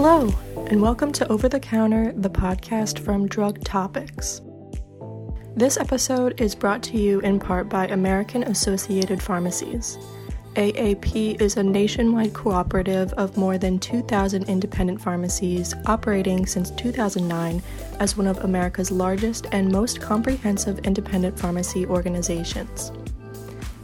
Hello, 0.00 0.32
and 0.68 0.80
welcome 0.80 1.10
to 1.10 1.26
Over 1.26 1.48
the 1.48 1.58
Counter, 1.58 2.12
the 2.12 2.30
podcast 2.30 3.00
from 3.00 3.26
Drug 3.26 3.64
Topics. 3.64 4.40
This 5.56 5.76
episode 5.76 6.40
is 6.40 6.54
brought 6.54 6.84
to 6.84 6.96
you 6.96 7.18
in 7.18 7.40
part 7.40 7.68
by 7.68 7.88
American 7.88 8.44
Associated 8.44 9.20
Pharmacies. 9.20 9.98
AAP 10.54 11.40
is 11.42 11.56
a 11.56 11.64
nationwide 11.64 12.32
cooperative 12.32 13.12
of 13.14 13.36
more 13.36 13.58
than 13.58 13.80
2,000 13.80 14.48
independent 14.48 15.00
pharmacies 15.00 15.74
operating 15.86 16.46
since 16.46 16.70
2009 16.70 17.60
as 17.98 18.16
one 18.16 18.28
of 18.28 18.38
America's 18.44 18.92
largest 18.92 19.48
and 19.50 19.72
most 19.72 20.00
comprehensive 20.00 20.78
independent 20.86 21.36
pharmacy 21.36 21.86
organizations. 21.86 22.92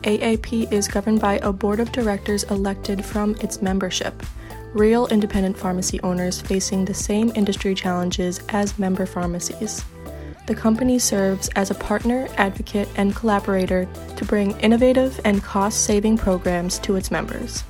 AAP 0.05 0.71
is 0.73 0.87
governed 0.87 1.21
by 1.21 1.39
a 1.39 1.53
board 1.53 1.81
of 1.81 1.91
directors 1.91 2.45
elected 2.45 3.05
from 3.05 3.35
its 3.41 3.61
membership, 3.61 4.23
real 4.75 5.07
independent 5.07 5.57
pharmacy 5.57 5.99
owners 6.03 6.41
facing 6.41 6.85
the 6.85 6.95
same 6.95 7.33
industry 7.35 7.75
challenges 7.75 8.41
as 8.51 8.79
member 8.79 9.07
pharmacies 9.07 9.85
the 10.47 10.55
company 10.55 10.99
serves 10.99 11.49
as 11.57 11.71
a 11.71 11.75
partner, 11.75 12.29
advocate, 12.37 12.89
and 12.97 13.17
collaborator 13.17 13.89
to 14.17 14.25
bring 14.27 14.51
innovative 14.61 15.19
and 15.25 15.43
cost 15.43 15.85
saving 15.85 16.19
programs 16.19 16.79
to 16.81 16.97
its 16.97 17.11
members. 17.11 17.65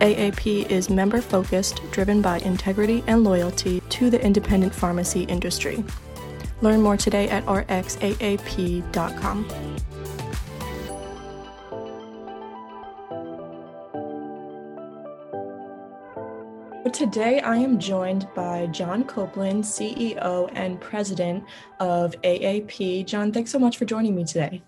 AAP 0.00 0.68
is 0.68 0.90
member 0.90 1.20
focused, 1.20 1.80
driven 1.92 2.20
by 2.20 2.38
integrity 2.40 3.04
and 3.06 3.22
loyalty 3.22 3.80
to 3.90 4.10
the 4.10 4.20
independent 4.24 4.74
pharmacy 4.74 5.22
industry. 5.24 5.84
Learn 6.62 6.82
more 6.82 6.96
today 6.96 7.28
at 7.28 7.46
rxaap.com. 7.46 8.88
Today, 17.00 17.40
I 17.40 17.56
am 17.56 17.78
joined 17.78 18.28
by 18.34 18.66
John 18.66 19.04
Copeland, 19.04 19.64
CEO 19.64 20.50
and 20.52 20.78
President 20.78 21.42
of 21.78 22.14
AAP. 22.20 23.06
John, 23.06 23.32
thanks 23.32 23.50
so 23.50 23.58
much 23.58 23.78
for 23.78 23.86
joining 23.86 24.14
me 24.14 24.22
today. 24.22 24.60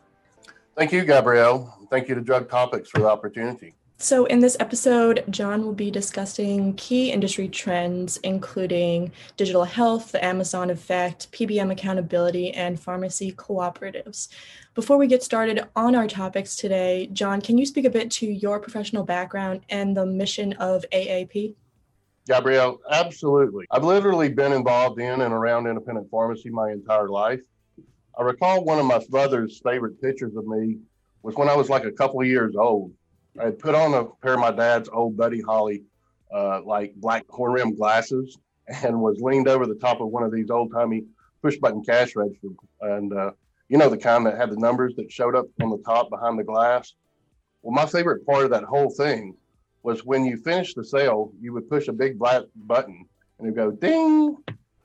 Thank 0.75 0.93
you, 0.93 1.05
Gabrielle. 1.05 1.77
Thank 1.91 2.09
you 2.09 2.15
to 2.15 2.23
Drug 2.23 2.49
Topics 2.49 2.89
for 2.89 3.01
the 3.01 3.07
opportunity. 3.07 3.75
So, 3.99 4.25
in 4.25 4.39
this 4.39 4.57
episode, 4.61 5.25
John 5.29 5.63
will 5.63 5.75
be 5.75 5.91
discussing 5.91 6.73
key 6.77 7.13
industry 7.13 7.49
trends, 7.49 8.17
including 8.23 9.13
digital 9.37 9.65
health, 9.65 10.13
the 10.13 10.25
Amazon 10.25 10.71
effect, 10.71 11.31
PBM 11.33 11.71
accountability, 11.71 12.53
and 12.53 12.81
pharmacy 12.81 13.33
cooperatives. 13.33 14.29
Before 14.75 14.97
we 14.97 15.07
get 15.07 15.23
started 15.23 15.69
on 15.77 15.95
our 15.95 16.09
topics 16.09 16.57
today, 16.57 17.11
John, 17.13 17.43
can 17.43 17.59
you 17.59 17.67
speak 17.67 17.85
a 17.85 17.91
bit 17.91 18.11
to 18.13 18.27
your 18.27 18.59
professional 18.59 19.05
background 19.05 19.67
and 19.69 19.95
the 19.95 20.07
mission 20.07 20.55
of 20.55 20.87
AAP? 20.95 21.57
Gabrielle, 22.27 22.79
absolutely. 22.91 23.67
I've 23.71 23.85
literally 23.85 24.29
been 24.29 24.53
involved 24.53 25.01
in 25.01 25.23
and 25.23 25.35
around 25.35 25.67
independent 25.67 26.09
pharmacy 26.11 26.51
my 26.51 26.71
entire 26.71 27.09
life. 27.09 27.41
I 28.17 28.23
recall 28.23 28.65
one 28.65 28.79
of 28.79 28.87
my 28.87 29.05
brother's 29.11 29.61
favorite 29.65 30.01
pictures 30.01 30.37
of 30.37 30.47
me 30.47 30.79
was 31.23 31.35
when 31.35 31.49
I 31.49 31.57
was 31.57 31.69
like 31.69 31.85
a 31.85 31.91
couple 31.93 32.21
of 32.21 32.27
years 32.27 32.55
old. 32.57 32.93
I 33.41 33.47
had 33.47 33.59
put 33.59 33.75
on 33.75 33.95
a 33.95 34.05
pair 34.23 34.35
of 34.35 34.41
my 34.41 34.51
dad's 34.51 34.89
old 34.93 35.17
Buddy 35.17 35.41
Holly, 35.41 35.83
uh, 36.33 36.61
like 36.65 36.95
black 36.97 37.25
horn 37.29 37.53
rim 37.53 37.75
glasses, 37.75 38.39
and 38.69 39.01
was 39.01 39.21
leaned 39.21 39.49
over 39.49 39.67
the 39.67 39.75
top 39.75 40.01
of 40.01 40.09
one 40.09 40.23
of 40.23 40.33
these 40.33 40.51
old 40.51 40.73
timey 40.73 41.05
push 41.43 41.57
button 41.57 41.83
cash 41.83 42.15
registers. 42.15 42.57
And, 42.83 43.13
uh, 43.13 43.33
you 43.69 43.79
know, 43.79 43.89
the 43.89 43.99
kind 43.99 44.27
that 44.27 44.37
had 44.37 44.51
the 44.51 44.57
numbers 44.57 44.95
that 44.97 45.11
showed 45.11 45.35
up 45.35 45.47
on 45.61 45.71
the 45.71 45.83
top 45.85 46.11
behind 46.11 46.39
the 46.39 46.45
glass. 46.45 46.95
Well, 47.63 47.75
my 47.75 47.87
favorite 47.87 48.25
part 48.27 48.45
of 48.45 48.51
that 48.51 48.65
whole 48.65 48.91
thing 48.91 49.35
was 49.83 50.05
when 50.05 50.25
you 50.25 50.37
finished 50.37 50.77
the 50.77 50.85
sale, 50.85 51.33
you 51.41 51.53
would 51.53 51.69
push 51.69 51.89
a 51.89 51.93
big 51.93 52.19
black 52.19 52.43
button 52.55 53.07
and 53.39 53.47
it'd 53.47 53.57
go 53.57 53.71
ding, 53.71 54.37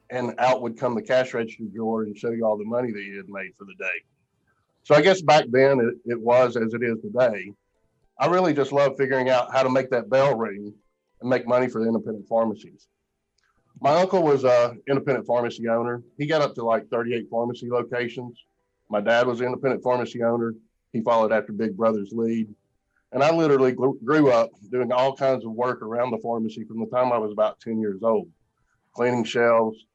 and 0.10 0.34
out 0.40 0.62
would 0.62 0.78
come 0.78 0.96
the 0.96 1.02
cash 1.02 1.34
register 1.34 1.64
drawer 1.74 2.04
and 2.04 2.18
show 2.18 2.32
you 2.32 2.46
all 2.46 2.58
the 2.58 2.66
money 2.66 2.92
that 2.92 3.04
you 3.04 3.18
had 3.18 3.30
made 3.30 3.52
for 3.58 3.66
the 3.66 3.76
day. 3.78 4.04
So 4.84 4.96
I 4.96 5.02
guess 5.02 5.22
back 5.22 5.46
then 5.50 5.80
it, 5.80 6.14
it 6.14 6.20
was 6.20 6.56
as 6.56 6.74
it 6.74 6.82
is 6.82 7.02
today. 7.02 7.52
I 8.20 8.28
really 8.28 8.54
just 8.54 8.72
love 8.72 8.98
figuring 8.98 9.30
out 9.30 9.52
how 9.52 9.64
to 9.64 9.70
make 9.70 9.90
that 9.92 10.10
bell 10.10 10.36
ring 10.36 10.74
and 11.22 11.30
make 11.30 11.48
money 11.48 11.68
for 11.68 11.82
the 11.82 11.88
independent 11.88 12.28
pharmacies. 12.28 12.88
My 13.80 14.00
uncle 14.00 14.24
was 14.24 14.44
a 14.44 14.76
independent 14.88 15.28
pharmacy 15.28 15.68
owner. 15.68 16.02
He 16.18 16.26
got 16.26 16.42
up 16.42 16.56
to 16.56 16.64
like 16.64 16.88
38 16.90 17.28
pharmacy 17.30 17.70
locations. 17.70 18.44
My 18.90 19.02
dad 19.02 19.28
was 19.28 19.40
an 19.40 19.48
independent 19.48 19.84
pharmacy 19.84 20.24
owner. 20.24 20.56
He 20.94 21.02
followed 21.02 21.32
after 21.32 21.52
Big 21.52 21.78
Brother's 21.78 22.12
lead. 22.12 22.48
And 23.18 23.24
I 23.24 23.34
literally 23.34 23.72
grew 23.72 24.30
up 24.30 24.52
doing 24.70 24.92
all 24.92 25.16
kinds 25.16 25.44
of 25.44 25.52
work 25.52 25.82
around 25.82 26.12
the 26.12 26.20
pharmacy 26.20 26.64
from 26.66 26.80
the 26.80 26.86
time 26.86 27.12
I 27.12 27.18
was 27.18 27.32
about 27.32 27.60
10 27.60 27.80
years 27.80 28.04
old, 28.04 28.30
cleaning 28.94 29.24
shelves, 29.24 29.88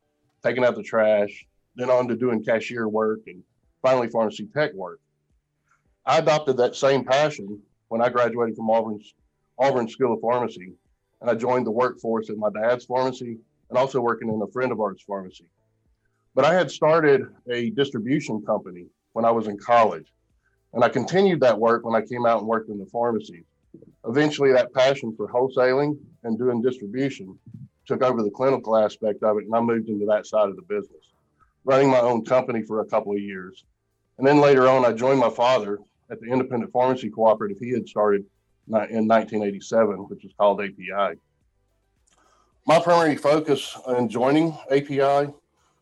taking 0.42 0.64
out 0.64 0.74
the 0.74 0.82
trash, 0.82 1.46
then 1.76 1.88
on 1.88 2.08
to 2.08 2.16
doing 2.16 2.42
cashier 2.42 2.88
work 2.88 3.20
and 3.28 3.44
finally 3.80 4.08
pharmacy 4.08 4.48
tech 4.52 4.74
work. 4.74 4.98
I 6.04 6.18
adopted 6.18 6.56
that 6.56 6.74
same 6.74 7.04
passion 7.04 7.62
when 7.86 8.02
I 8.02 8.08
graduated 8.08 8.56
from 8.56 8.68
Auburn's 8.68 9.14
Auburn 9.56 9.86
School 9.86 10.14
of 10.14 10.20
Pharmacy 10.20 10.72
and 11.20 11.30
I 11.30 11.36
joined 11.36 11.64
the 11.64 11.70
workforce 11.70 12.28
at 12.28 12.38
my 12.38 12.50
dad's 12.50 12.86
pharmacy 12.86 13.38
and 13.70 13.78
also 13.78 14.00
working 14.00 14.30
in 14.30 14.42
a 14.42 14.48
friend 14.48 14.72
of 14.72 14.80
ours 14.80 15.00
pharmacy. 15.06 15.46
But 16.34 16.44
I 16.44 16.54
had 16.54 16.72
started 16.72 17.22
a 17.48 17.70
distribution 17.70 18.42
company 18.42 18.86
when 19.12 19.24
I 19.24 19.30
was 19.30 19.46
in 19.46 19.58
college 19.58 20.12
and 20.72 20.82
I 20.84 20.88
continued 20.88 21.40
that 21.40 21.58
work 21.58 21.84
when 21.84 22.00
I 22.00 22.04
came 22.04 22.26
out 22.26 22.38
and 22.38 22.46
worked 22.46 22.70
in 22.70 22.78
the 22.78 22.86
pharmacy. 22.86 23.44
Eventually, 24.06 24.52
that 24.52 24.72
passion 24.72 25.14
for 25.16 25.28
wholesaling 25.28 25.98
and 26.24 26.38
doing 26.38 26.62
distribution 26.62 27.38
took 27.86 28.02
over 28.02 28.22
the 28.22 28.30
clinical 28.30 28.76
aspect 28.76 29.22
of 29.22 29.38
it, 29.38 29.44
and 29.44 29.54
I 29.54 29.60
moved 29.60 29.88
into 29.88 30.06
that 30.06 30.26
side 30.26 30.48
of 30.48 30.56
the 30.56 30.62
business, 30.62 31.12
running 31.64 31.90
my 31.90 32.00
own 32.00 32.24
company 32.24 32.62
for 32.62 32.80
a 32.80 32.86
couple 32.86 33.12
of 33.12 33.20
years. 33.20 33.64
And 34.18 34.26
then 34.26 34.40
later 34.40 34.68
on, 34.68 34.84
I 34.84 34.92
joined 34.92 35.18
my 35.18 35.30
father 35.30 35.78
at 36.10 36.20
the 36.20 36.26
Independent 36.26 36.72
Pharmacy 36.72 37.10
Cooperative 37.10 37.58
he 37.58 37.70
had 37.70 37.88
started 37.88 38.24
in 38.68 39.08
1987, 39.08 39.96
which 40.08 40.24
is 40.24 40.32
called 40.38 40.60
API. 40.60 41.18
My 42.66 42.78
primary 42.78 43.16
focus 43.16 43.76
in 43.98 44.08
joining 44.08 44.56
API 44.70 45.32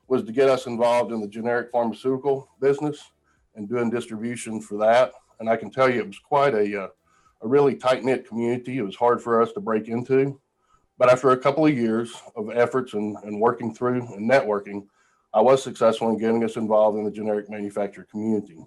was 0.08 0.24
to 0.24 0.32
get 0.32 0.48
us 0.48 0.66
involved 0.66 1.12
in 1.12 1.20
the 1.20 1.28
generic 1.28 1.70
pharmaceutical 1.70 2.48
business 2.60 3.10
and 3.54 3.68
doing 3.68 3.90
distribution 3.90 4.60
for 4.60 4.78
that. 4.78 5.12
And 5.38 5.48
I 5.48 5.56
can 5.56 5.70
tell 5.70 5.90
you, 5.90 6.00
it 6.00 6.06
was 6.06 6.18
quite 6.18 6.54
a, 6.54 6.84
uh, 6.84 6.88
a 7.42 7.48
really 7.48 7.74
tight 7.74 8.04
knit 8.04 8.28
community. 8.28 8.78
It 8.78 8.82
was 8.82 8.96
hard 8.96 9.22
for 9.22 9.40
us 9.40 9.52
to 9.52 9.60
break 9.60 9.88
into. 9.88 10.38
But 10.98 11.08
after 11.08 11.30
a 11.30 11.38
couple 11.38 11.64
of 11.64 11.76
years 11.76 12.14
of 12.36 12.50
efforts 12.50 12.92
and, 12.92 13.16
and 13.24 13.40
working 13.40 13.74
through 13.74 14.06
and 14.14 14.30
networking, 14.30 14.86
I 15.32 15.40
was 15.40 15.62
successful 15.62 16.10
in 16.10 16.18
getting 16.18 16.44
us 16.44 16.56
involved 16.56 16.98
in 16.98 17.04
the 17.04 17.10
generic 17.10 17.48
manufacturer 17.48 18.06
community. 18.10 18.58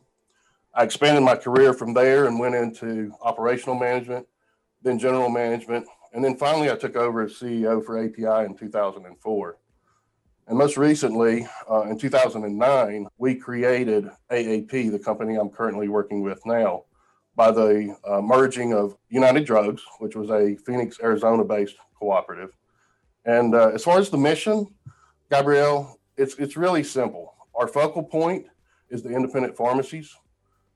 I 0.73 0.83
expanded 0.83 1.23
my 1.23 1.35
career 1.35 1.73
from 1.73 1.94
there 1.94 2.25
and 2.25 2.39
went 2.39 2.55
into 2.55 3.13
operational 3.21 3.75
management, 3.75 4.25
then 4.81 4.97
general 4.97 5.29
management, 5.29 5.85
and 6.13 6.23
then 6.23 6.35
finally 6.35 6.71
I 6.71 6.75
took 6.75 6.95
over 6.95 7.21
as 7.21 7.33
CEO 7.33 7.85
for 7.85 8.03
API 8.03 8.45
in 8.45 8.55
2004. 8.55 9.57
And 10.48 10.58
most 10.58 10.76
recently, 10.76 11.48
uh, 11.70 11.84
in 11.84 11.98
2009, 11.98 13.08
we 13.18 13.36
created 13.36 14.09
AAP, 14.30 14.92
the 14.92 15.00
company 15.00 15.36
I'm 15.36 15.50
currently 15.50 15.88
working 15.88 16.22
with 16.22 16.46
now, 16.46 16.84
by 17.36 17.50
the 17.52 17.96
uh, 18.06 18.22
merging 18.22 18.74
of 18.74 18.98
United 19.09 19.46
Drugs, 19.46 19.81
which 20.00 20.16
was 20.16 20.30
a 20.30 20.56
Phoenix, 20.66 21.00
Arizona 21.02 21.46
based 21.46 21.78
cooperative. 21.98 22.50
And 23.26 23.56
uh, 23.56 23.70
as 23.70 23.86
far 23.86 24.00
as 24.00 24.09
the 24.09 24.18
mission, 24.18 24.68
Gabrielle, 25.31 25.98
it's, 26.18 26.36
it's 26.36 26.58
really 26.58 26.84
simple. 26.84 27.34
Our 27.56 27.68
focal 27.68 28.04
point 28.04 28.46
is 28.90 29.02
the 29.02 29.10
independent 29.10 29.56
pharmacies. 29.56 30.14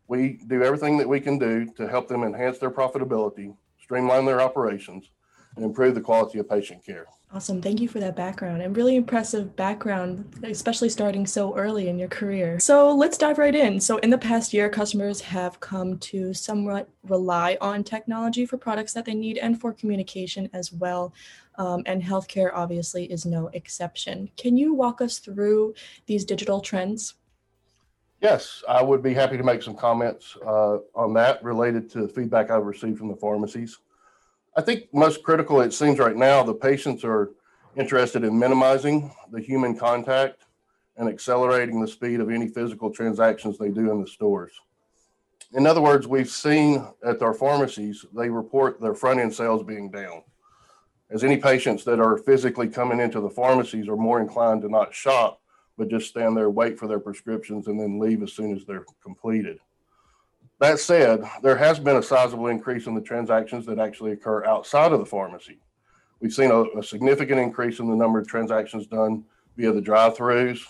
We 0.08 0.40
do 0.48 0.64
everything 0.64 0.98
that 1.00 1.10
we 1.10 1.20
can 1.20 1.38
do 1.38 1.70
to 1.76 1.90
help 1.90 2.08
them 2.08 2.24
enhance 2.24 2.58
their 2.58 2.72
profitability, 2.72 3.54
streamline 3.82 4.26
their 4.26 4.40
operations, 4.40 5.12
and 5.58 5.66
improve 5.66 5.94
the 5.94 6.02
quality 6.02 6.40
of 6.40 6.50
patient 6.50 6.86
care. 6.86 7.08
Awesome. 7.34 7.62
Thank 7.62 7.82
you 7.82 7.90
for 7.90 8.00
that 8.00 8.16
background 8.16 8.62
and 8.62 8.76
really 8.76 8.96
impressive 8.96 9.54
background, 9.58 10.34
especially 10.44 10.88
starting 10.88 11.28
so 11.28 11.54
early 11.58 11.90
in 11.90 12.00
your 12.00 12.08
career. 12.08 12.58
So 12.58 12.96
let's 12.96 13.18
dive 13.18 13.38
right 13.38 13.54
in. 13.54 13.82
So, 13.82 13.98
in 13.98 14.10
the 14.10 14.18
past 14.18 14.54
year, 14.54 14.70
customers 14.70 15.20
have 15.20 15.60
come 15.60 15.98
to 16.00 16.34
somewhat 16.34 16.90
rely 17.04 17.58
on 17.60 17.84
technology 17.84 18.46
for 18.46 18.58
products 18.58 18.94
that 18.94 19.04
they 19.04 19.14
need 19.14 19.40
and 19.40 19.60
for 19.60 19.74
communication 19.74 20.50
as 20.54 20.72
well. 20.72 21.14
Um, 21.56 21.84
and 21.86 22.02
healthcare 22.02 22.52
obviously 22.54 23.12
is 23.12 23.26
no 23.26 23.48
exception. 23.48 24.30
Can 24.38 24.56
you 24.56 24.74
walk 24.74 25.02
us 25.02 25.20
through 25.20 25.74
these 26.06 26.24
digital 26.24 26.62
trends? 26.62 27.16
Yes, 28.22 28.64
I 28.70 28.82
would 28.82 29.04
be 29.04 29.14
happy 29.14 29.36
to 29.36 29.44
make 29.44 29.62
some 29.62 29.76
comments 29.76 30.38
uh, 30.46 30.78
on 30.96 31.14
that 31.16 31.44
related 31.44 31.90
to 31.92 32.08
feedback 32.08 32.52
I've 32.52 32.66
received 32.66 32.98
from 32.98 33.10
the 33.10 33.16
pharmacies. 33.18 33.80
I 34.58 34.62
think 34.62 34.92
most 34.92 35.22
critical, 35.22 35.62
it 35.62 35.72
seems 35.72 36.00
right 36.00 36.16
now, 36.16 36.42
the 36.42 36.54
patients 36.56 37.04
are 37.04 37.30
interested 37.76 38.24
in 38.24 38.40
minimizing 38.40 39.14
the 39.32 39.40
human 39.40 39.78
contact 39.78 40.46
and 40.98 41.08
accelerating 41.08 41.80
the 41.80 41.88
speed 41.88 42.20
of 42.20 42.32
any 42.32 42.48
physical 42.48 42.90
transactions 42.90 43.60
they 43.60 43.70
do 43.70 43.92
in 43.92 44.02
the 44.02 44.08
stores. 44.08 44.54
In 45.54 45.68
other 45.68 45.80
words, 45.82 46.08
we've 46.08 46.30
seen 46.30 46.88
at 47.06 47.22
our 47.22 47.36
pharmacies, 47.36 48.04
they 48.16 48.30
report 48.30 48.82
their 48.82 48.96
front 48.96 49.20
end 49.20 49.34
sales 49.34 49.62
being 49.64 49.92
down. 49.92 50.24
as 51.10 51.24
any 51.24 51.38
patients 51.38 51.84
that 51.86 52.00
are 52.00 52.18
physically 52.18 52.68
coming 52.68 53.00
into 53.00 53.22
the 53.22 53.30
pharmacies 53.30 53.88
are 53.88 53.96
more 53.96 54.20
inclined 54.20 54.62
to 54.62 54.70
not 54.70 54.94
shop, 54.94 55.40
but 55.78 55.88
just 55.88 56.10
stand 56.10 56.36
there, 56.36 56.50
wait 56.50 56.78
for 56.78 56.88
their 56.88 57.00
prescriptions, 57.00 57.68
and 57.68 57.80
then 57.80 58.00
leave 58.00 58.22
as 58.24 58.34
soon 58.34 58.56
as 58.56 58.66
they're 58.66 58.86
completed. 59.02 59.60
That 60.60 60.80
said, 60.80 61.22
there 61.44 61.56
has 61.56 61.78
been 61.78 61.98
a 61.98 62.04
sizable 62.04 62.48
increase 62.48 62.88
in 62.88 62.96
the 62.96 63.02
transactions 63.02 63.66
that 63.68 63.78
actually 63.78 64.14
occur 64.14 64.44
outside 64.46 64.92
of 64.92 65.00
the 65.00 65.06
pharmacy. 65.06 65.60
We've 66.20 66.34
seen 66.34 66.50
a, 66.50 66.64
a 66.80 66.84
significant 66.84 67.40
increase 67.40 67.78
in 67.78 67.88
the 67.88 67.96
number 67.96 68.18
of 68.18 68.28
transactions 68.28 68.88
done 68.88 69.24
via 69.56 69.72
the 69.72 69.82
drive-throughs, 69.82 70.62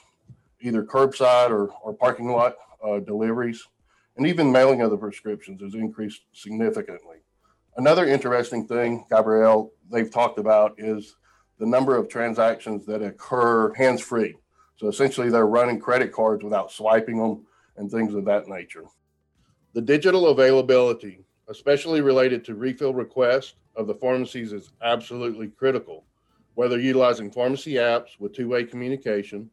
either 0.59 0.83
curbside 0.83 1.51
or, 1.51 1.69
or 1.83 1.93
parking 1.93 2.27
lot 2.27 2.55
uh, 2.85 2.99
deliveries, 2.99 3.65
and 4.17 4.27
even 4.27 4.51
mailing 4.51 4.81
of 4.81 4.91
the 4.91 4.97
prescriptions 4.97 5.61
has 5.61 5.73
increased 5.73 6.23
significantly. 6.33 7.17
Another 7.77 8.05
interesting 8.05 8.67
thing, 8.67 9.05
Gabrielle, 9.09 9.71
they've 9.89 10.11
talked 10.11 10.37
about 10.37 10.73
is 10.77 11.15
the 11.59 11.65
number 11.65 11.95
of 11.95 12.09
transactions 12.09 12.85
that 12.87 13.01
occur 13.01 13.73
hands-free. 13.75 14.35
So 14.75 14.89
essentially, 14.89 15.29
they're 15.29 15.47
running 15.47 15.79
credit 15.79 16.11
cards 16.11 16.43
without 16.43 16.71
swiping 16.71 17.19
them 17.19 17.45
and 17.77 17.89
things 17.89 18.13
of 18.13 18.25
that 18.25 18.49
nature. 18.49 18.83
The 19.77 19.83
digital 19.83 20.29
availability, 20.29 21.23
especially 21.49 22.01
related 22.01 22.43
to 22.45 22.55
refill 22.55 22.95
requests 22.95 23.53
of 23.75 23.85
the 23.85 23.93
pharmacies, 23.93 24.51
is 24.51 24.71
absolutely 24.81 25.49
critical. 25.49 26.03
Whether 26.55 26.79
utilizing 26.79 27.29
pharmacy 27.29 27.73
apps 27.73 28.19
with 28.19 28.33
two 28.33 28.49
way 28.49 28.63
communication, 28.63 29.51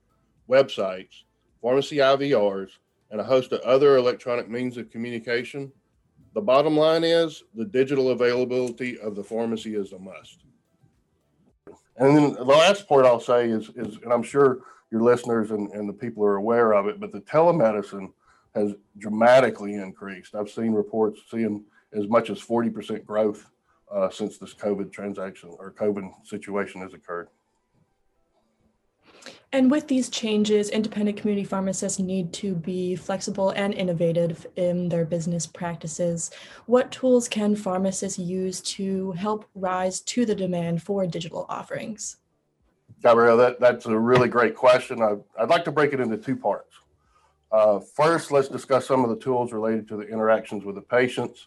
websites, 0.49 1.25
pharmacy 1.61 1.97
IVRs, 1.97 2.71
and 3.11 3.21
a 3.21 3.25
host 3.25 3.53
of 3.53 3.61
other 3.61 3.99
electronic 3.99 4.49
means 4.49 4.79
of 4.79 4.91
communication, 4.91 5.71
the 6.33 6.41
bottom 6.41 6.75
line 6.75 7.05
is 7.05 7.45
the 7.55 7.67
digital 7.67 8.09
availability 8.09 8.99
of 9.01 9.17
the 9.17 9.25
pharmacy 9.25 9.75
is 9.75 9.93
a 9.93 9.99
must. 9.99 10.47
And 11.99 12.17
then 12.17 12.33
the 12.33 12.45
last 12.45 12.89
point 12.89 13.05
I'll 13.05 13.21
say 13.21 13.51
is, 13.51 13.69
is 13.77 13.99
and 14.03 14.11
I'm 14.11 14.23
sure 14.23 14.61
your 14.91 15.03
listeners 15.03 15.51
and, 15.51 15.71
and 15.73 15.87
the 15.87 15.93
people 15.93 16.25
are 16.25 16.37
aware 16.37 16.73
of 16.73 16.87
it, 16.87 16.99
but 16.99 17.13
the 17.13 17.21
telemedicine 17.21 18.11
has 18.55 18.75
dramatically 18.99 19.75
increased. 19.75 20.35
I've 20.35 20.51
seen 20.51 20.73
reports 20.73 21.21
seeing 21.31 21.65
as 21.93 22.09
much 22.09 22.31
as 22.31 22.41
40% 22.41 23.05
growth 23.05 23.51
uh, 23.93 24.11
since 24.11 24.39
this 24.39 24.55
COVID 24.55 24.93
transaction 24.93 25.51
or 25.59 25.73
COVID 25.73 26.27
situation 26.27 26.81
has 26.81 26.95
occurred. 26.95 27.29
And 29.53 29.71
with 29.71 29.87
these 29.87 30.09
changes, 30.09 30.69
independent 30.69 31.17
community 31.17 31.45
pharmacists 31.45 32.01
need 32.01 32.33
to 32.35 32.57
be 32.57 32.97
flexible 32.97 33.51
and 33.51 33.73
innovative 33.73 34.45
in 34.57 34.89
their 34.89 35.05
business 35.05 35.47
practices. 35.47 36.33
What 36.67 36.91
tools 36.91 37.29
can 37.29 37.55
pharmacists 37.55 38.19
use 38.19 38.61
to 38.63 39.13
help 39.13 39.45
rise 39.55 40.01
to 40.01 40.27
the 40.27 40.35
demand 40.35 40.83
for 40.83 41.07
digital 41.07 41.47
offerings? 41.49 42.17
Gabrielle, 43.01 43.37
that, 43.37 43.61
that's 43.61 43.87
a 43.87 43.97
really 43.97 44.29
great 44.29 44.57
question. 44.57 45.01
I, 45.01 45.19
I'd 45.39 45.51
like 45.51 45.65
to 45.67 45.73
break 45.73 45.93
it 45.93 46.01
into 46.01 46.17
two 46.17 46.37
parts. 46.37 46.75
Uh, 47.55 47.79
first, 47.79 48.33
let's 48.33 48.49
discuss 48.49 48.85
some 48.85 49.05
of 49.05 49.11
the 49.11 49.17
tools 49.17 49.53
related 49.53 49.87
to 49.87 49.97
the 49.97 50.03
interactions 50.03 50.65
with 50.65 50.75
the 50.75 50.81
patients. 50.81 51.47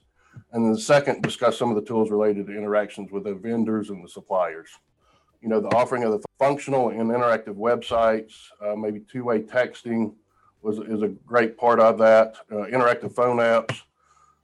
And 0.53 0.63
then 0.63 0.77
second, 0.77 1.21
discuss 1.21 1.57
some 1.57 1.69
of 1.69 1.75
the 1.75 1.81
tools 1.81 2.09
related 2.09 2.47
to 2.47 2.57
interactions 2.57 3.11
with 3.11 3.25
the 3.25 3.33
vendors 3.33 3.89
and 3.89 4.01
the 4.01 4.07
suppliers. 4.07 4.69
You 5.41 5.49
know, 5.49 5.59
the 5.59 5.67
offering 5.75 6.03
of 6.03 6.13
the 6.13 6.23
functional 6.39 6.91
and 6.91 7.09
interactive 7.09 7.55
websites, 7.55 8.35
uh, 8.65 8.73
maybe 8.73 9.01
two-way 9.01 9.41
texting 9.41 10.13
was 10.61 10.79
is 10.79 11.01
a 11.01 11.09
great 11.09 11.57
part 11.57 11.81
of 11.81 11.97
that. 11.97 12.37
Uh, 12.49 12.67
interactive 12.67 13.13
phone 13.13 13.37
apps. 13.37 13.81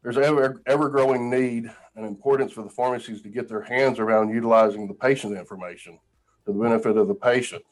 There's 0.01 0.17
ever 0.17 0.61
ever 0.65 0.89
growing 0.89 1.29
need 1.29 1.71
and 1.95 2.05
importance 2.05 2.51
for 2.51 2.63
the 2.63 2.69
pharmacies 2.69 3.21
to 3.21 3.29
get 3.29 3.47
their 3.47 3.61
hands 3.61 3.99
around 3.99 4.33
utilizing 4.33 4.85
the 4.85 4.93
patient 4.93 5.37
information 5.37 5.97
to 6.45 6.51
the 6.51 6.59
benefit 6.59 6.97
of 6.97 7.07
the 7.07 7.15
patient. 7.15 7.63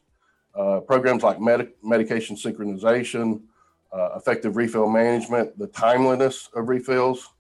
Uh, 0.56 0.80
programs 0.80 1.24
like 1.24 1.42
med- 1.42 1.74
medication 1.84 2.38
synchronization, 2.38 3.42
uh, 3.94 4.10
effective 4.16 4.56
refill 4.56 4.90
management, 4.90 5.58
the 5.58 5.68
timeliness 5.68 6.50
of 6.56 6.70
refills, 6.70 7.34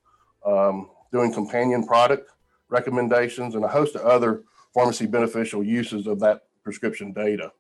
um, 0.45 0.89
doing 1.11 1.33
companion 1.33 1.85
product 1.85 2.31
recommendations, 2.69 3.55
and 3.55 3.63
a 3.63 3.67
host 3.67 3.95
of 3.95 4.01
other 4.01 4.43
pharmacy 4.73 5.05
beneficial 5.05 5.63
uses 5.63 6.07
of 6.07 6.19
that 6.19 6.43
prescription 6.63 7.11
data. 7.11 7.51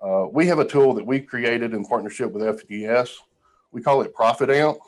Uh, 0.00 0.26
we 0.32 0.46
have 0.46 0.58
a 0.58 0.64
tool 0.64 0.94
that 0.94 1.06
we 1.06 1.20
created 1.20 1.74
in 1.74 1.84
partnership 1.84 2.32
with 2.32 2.42
FDS. 2.42 3.16
We 3.70 3.82
call 3.82 4.02
it 4.02 4.14
Profit 4.14 4.50
Amp, 4.50 4.78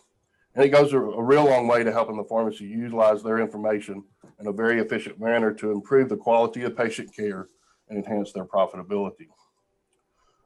and 0.54 0.64
it 0.64 0.70
goes 0.70 0.92
a, 0.92 0.98
a 0.98 1.22
real 1.22 1.44
long 1.44 1.68
way 1.68 1.84
to 1.84 1.92
helping 1.92 2.16
the 2.16 2.24
pharmacy 2.24 2.64
utilize 2.64 3.22
their 3.22 3.38
information 3.38 4.02
in 4.40 4.46
a 4.46 4.52
very 4.52 4.80
efficient 4.80 5.20
manner 5.20 5.52
to 5.54 5.70
improve 5.70 6.08
the 6.08 6.16
quality 6.16 6.62
of 6.62 6.76
patient 6.76 7.14
care 7.14 7.48
and 7.88 7.98
enhance 7.98 8.32
their 8.32 8.44
profitability. 8.44 9.28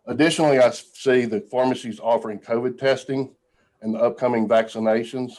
Additionally, 0.06 0.58
I 0.61 0.70
see 0.70 1.25
the 1.25 1.41
pharmacies 1.41 1.99
offering 1.99 2.38
COVID 2.38 2.79
testing 2.79 3.35
and 3.82 3.94
the 3.94 3.99
upcoming 3.99 4.49
vaccinations. 4.49 5.32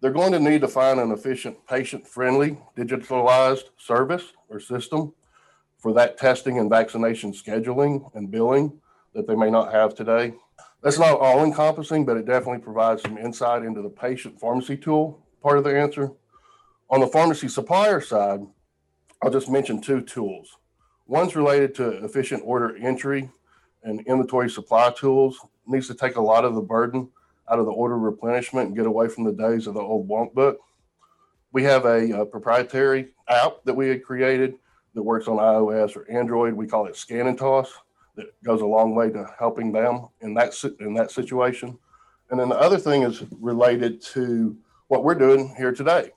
They're 0.00 0.10
going 0.10 0.32
to 0.32 0.40
need 0.40 0.60
to 0.62 0.68
find 0.68 0.98
an 0.98 1.12
efficient, 1.12 1.64
patient 1.66 2.06
friendly, 2.06 2.58
digitalized 2.76 3.70
service 3.78 4.32
or 4.48 4.58
system 4.58 5.14
for 5.78 5.92
that 5.94 6.18
testing 6.18 6.58
and 6.58 6.68
vaccination 6.68 7.32
scheduling 7.32 8.10
and 8.14 8.30
billing 8.30 8.80
that 9.14 9.28
they 9.28 9.36
may 9.36 9.50
not 9.50 9.72
have 9.72 9.94
today. 9.94 10.34
That's 10.82 10.98
not 10.98 11.20
all 11.20 11.44
encompassing, 11.44 12.04
but 12.04 12.16
it 12.16 12.26
definitely 12.26 12.62
provides 12.62 13.02
some 13.02 13.16
insight 13.16 13.62
into 13.62 13.80
the 13.80 13.88
patient 13.88 14.40
pharmacy 14.40 14.76
tool 14.76 15.24
part 15.40 15.56
of 15.56 15.64
the 15.64 15.78
answer. 15.78 16.10
On 16.90 17.00
the 17.00 17.06
pharmacy 17.06 17.48
supplier 17.48 18.00
side, 18.00 18.40
I'll 19.22 19.30
just 19.30 19.48
mention 19.48 19.80
two 19.80 20.02
tools. 20.02 20.56
One's 21.06 21.36
related 21.36 21.74
to 21.76 22.04
efficient 22.04 22.42
order 22.44 22.76
entry 22.76 23.30
and 23.84 24.00
inventory 24.06 24.50
supply 24.50 24.90
tools 24.90 25.38
needs 25.66 25.86
to 25.86 25.94
take 25.94 26.16
a 26.16 26.20
lot 26.20 26.44
of 26.44 26.54
the 26.54 26.60
burden 26.60 27.08
out 27.50 27.58
of 27.58 27.66
the 27.66 27.72
order 27.72 27.98
replenishment 27.98 28.68
and 28.68 28.76
get 28.76 28.86
away 28.86 29.08
from 29.08 29.24
the 29.24 29.32
days 29.32 29.66
of 29.66 29.74
the 29.74 29.80
old 29.80 30.08
want 30.08 30.34
book. 30.34 30.58
We 31.52 31.62
have 31.64 31.84
a, 31.84 32.22
a 32.22 32.26
proprietary 32.26 33.10
app 33.28 33.62
that 33.64 33.74
we 33.74 33.88
had 33.88 34.02
created 34.02 34.56
that 34.94 35.02
works 35.02 35.28
on 35.28 35.36
iOS 35.36 35.96
or 35.96 36.10
Android. 36.10 36.54
We 36.54 36.66
call 36.66 36.86
it 36.86 36.96
Scan 36.96 37.26
and 37.26 37.38
Toss. 37.38 37.72
That 38.16 38.26
goes 38.42 38.60
a 38.60 38.66
long 38.66 38.94
way 38.94 39.10
to 39.10 39.28
helping 39.38 39.72
them 39.72 40.08
in 40.20 40.34
that 40.34 40.54
in 40.80 40.94
that 40.94 41.10
situation. 41.10 41.78
And 42.30 42.40
then 42.40 42.48
the 42.48 42.58
other 42.58 42.78
thing 42.78 43.02
is 43.02 43.22
related 43.40 44.00
to 44.02 44.56
what 44.88 45.04
we're 45.04 45.14
doing 45.14 45.54
here 45.56 45.72
today. 45.72 46.10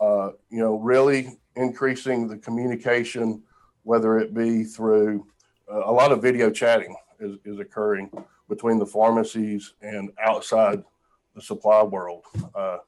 Uh, 0.00 0.30
you 0.48 0.58
know, 0.58 0.76
really 0.78 1.36
increasing 1.56 2.26
the 2.26 2.38
communication, 2.38 3.42
whether 3.82 4.18
it 4.18 4.32
be 4.32 4.64
through 4.64 5.26
uh, 5.70 5.82
a 5.84 5.92
lot 5.92 6.12
of 6.12 6.22
video 6.22 6.50
chatting 6.50 6.96
is, 7.20 7.38
is 7.44 7.58
occurring 7.58 8.10
between 8.48 8.78
the 8.78 8.86
pharmacies 8.86 9.74
and 9.82 10.10
outside 10.22 10.82
the 11.34 11.42
supply 11.42 11.82
world. 11.82 12.24
Uh, 12.54 12.78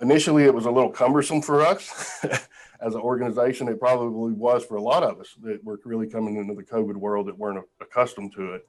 initially, 0.00 0.44
it 0.44 0.54
was 0.54 0.66
a 0.66 0.70
little 0.70 0.90
cumbersome 0.90 1.42
for 1.42 1.64
us 1.64 2.24
as 2.80 2.94
an 2.94 3.00
organization. 3.00 3.68
It 3.68 3.80
probably 3.80 4.32
was 4.32 4.64
for 4.64 4.76
a 4.76 4.82
lot 4.82 5.02
of 5.02 5.20
us 5.20 5.34
that 5.42 5.62
were 5.64 5.80
really 5.84 6.08
coming 6.08 6.36
into 6.36 6.54
the 6.54 6.62
COVID 6.62 6.96
world 6.96 7.26
that 7.26 7.38
weren't 7.38 7.64
accustomed 7.80 8.32
to 8.34 8.54
it. 8.54 8.68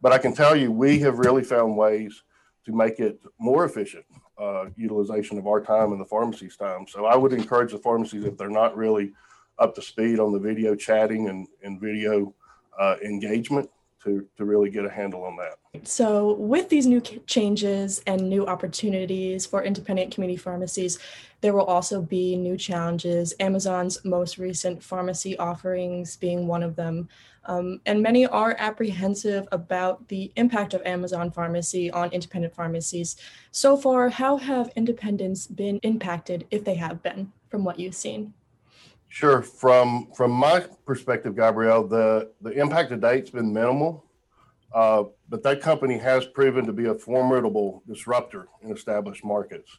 But 0.00 0.12
I 0.12 0.18
can 0.18 0.34
tell 0.34 0.56
you, 0.56 0.72
we 0.72 0.98
have 1.00 1.18
really 1.18 1.44
found 1.44 1.76
ways 1.76 2.22
to 2.64 2.72
make 2.72 3.00
it 3.00 3.20
more 3.38 3.64
efficient 3.64 4.04
uh, 4.38 4.66
utilization 4.76 5.38
of 5.38 5.46
our 5.46 5.60
time 5.60 5.92
and 5.92 6.00
the 6.00 6.06
pharmacy's 6.06 6.56
time. 6.56 6.86
So 6.88 7.06
I 7.06 7.16
would 7.16 7.32
encourage 7.32 7.72
the 7.72 7.78
pharmacies 7.78 8.24
if 8.24 8.36
they're 8.36 8.48
not 8.48 8.76
really 8.76 9.12
up 9.58 9.74
to 9.74 9.82
speed 9.82 10.18
on 10.18 10.32
the 10.32 10.38
video 10.38 10.74
chatting 10.74 11.28
and, 11.28 11.46
and 11.62 11.80
video 11.80 12.34
uh, 12.78 12.96
engagement 13.04 13.68
to, 14.04 14.26
to 14.36 14.44
really 14.44 14.70
get 14.70 14.84
a 14.84 14.90
handle 14.90 15.24
on 15.24 15.36
that. 15.36 15.86
So, 15.86 16.34
with 16.34 16.68
these 16.68 16.86
new 16.86 17.00
changes 17.00 18.02
and 18.06 18.28
new 18.28 18.46
opportunities 18.46 19.46
for 19.46 19.62
independent 19.62 20.12
community 20.12 20.36
pharmacies, 20.36 20.98
there 21.40 21.54
will 21.54 21.64
also 21.64 22.02
be 22.02 22.36
new 22.36 22.56
challenges. 22.56 23.34
Amazon's 23.40 24.04
most 24.04 24.38
recent 24.38 24.82
pharmacy 24.82 25.38
offerings 25.38 26.16
being 26.16 26.46
one 26.46 26.62
of 26.62 26.76
them. 26.76 27.08
Um, 27.46 27.80
and 27.86 28.02
many 28.02 28.26
are 28.26 28.54
apprehensive 28.58 29.48
about 29.50 30.06
the 30.08 30.30
impact 30.36 30.74
of 30.74 30.82
Amazon 30.84 31.30
pharmacy 31.30 31.90
on 31.90 32.10
independent 32.12 32.54
pharmacies. 32.54 33.16
So 33.50 33.76
far, 33.76 34.08
how 34.10 34.36
have 34.36 34.70
independents 34.76 35.46
been 35.46 35.78
impacted, 35.82 36.46
if 36.50 36.64
they 36.64 36.74
have 36.74 37.02
been, 37.02 37.32
from 37.48 37.64
what 37.64 37.78
you've 37.78 37.94
seen? 37.94 38.34
Sure. 39.10 39.42
From 39.42 40.08
from 40.14 40.30
my 40.30 40.64
perspective, 40.86 41.34
Gabrielle, 41.34 41.86
the 41.86 42.30
the 42.40 42.50
impact 42.52 42.90
to 42.90 42.96
date's 42.96 43.30
been 43.30 43.52
minimal, 43.52 44.04
uh, 44.72 45.02
but 45.28 45.42
that 45.42 45.60
company 45.60 45.98
has 45.98 46.26
proven 46.26 46.64
to 46.64 46.72
be 46.72 46.86
a 46.86 46.94
formidable 46.94 47.82
disruptor 47.88 48.46
in 48.62 48.70
established 48.70 49.24
markets. 49.24 49.78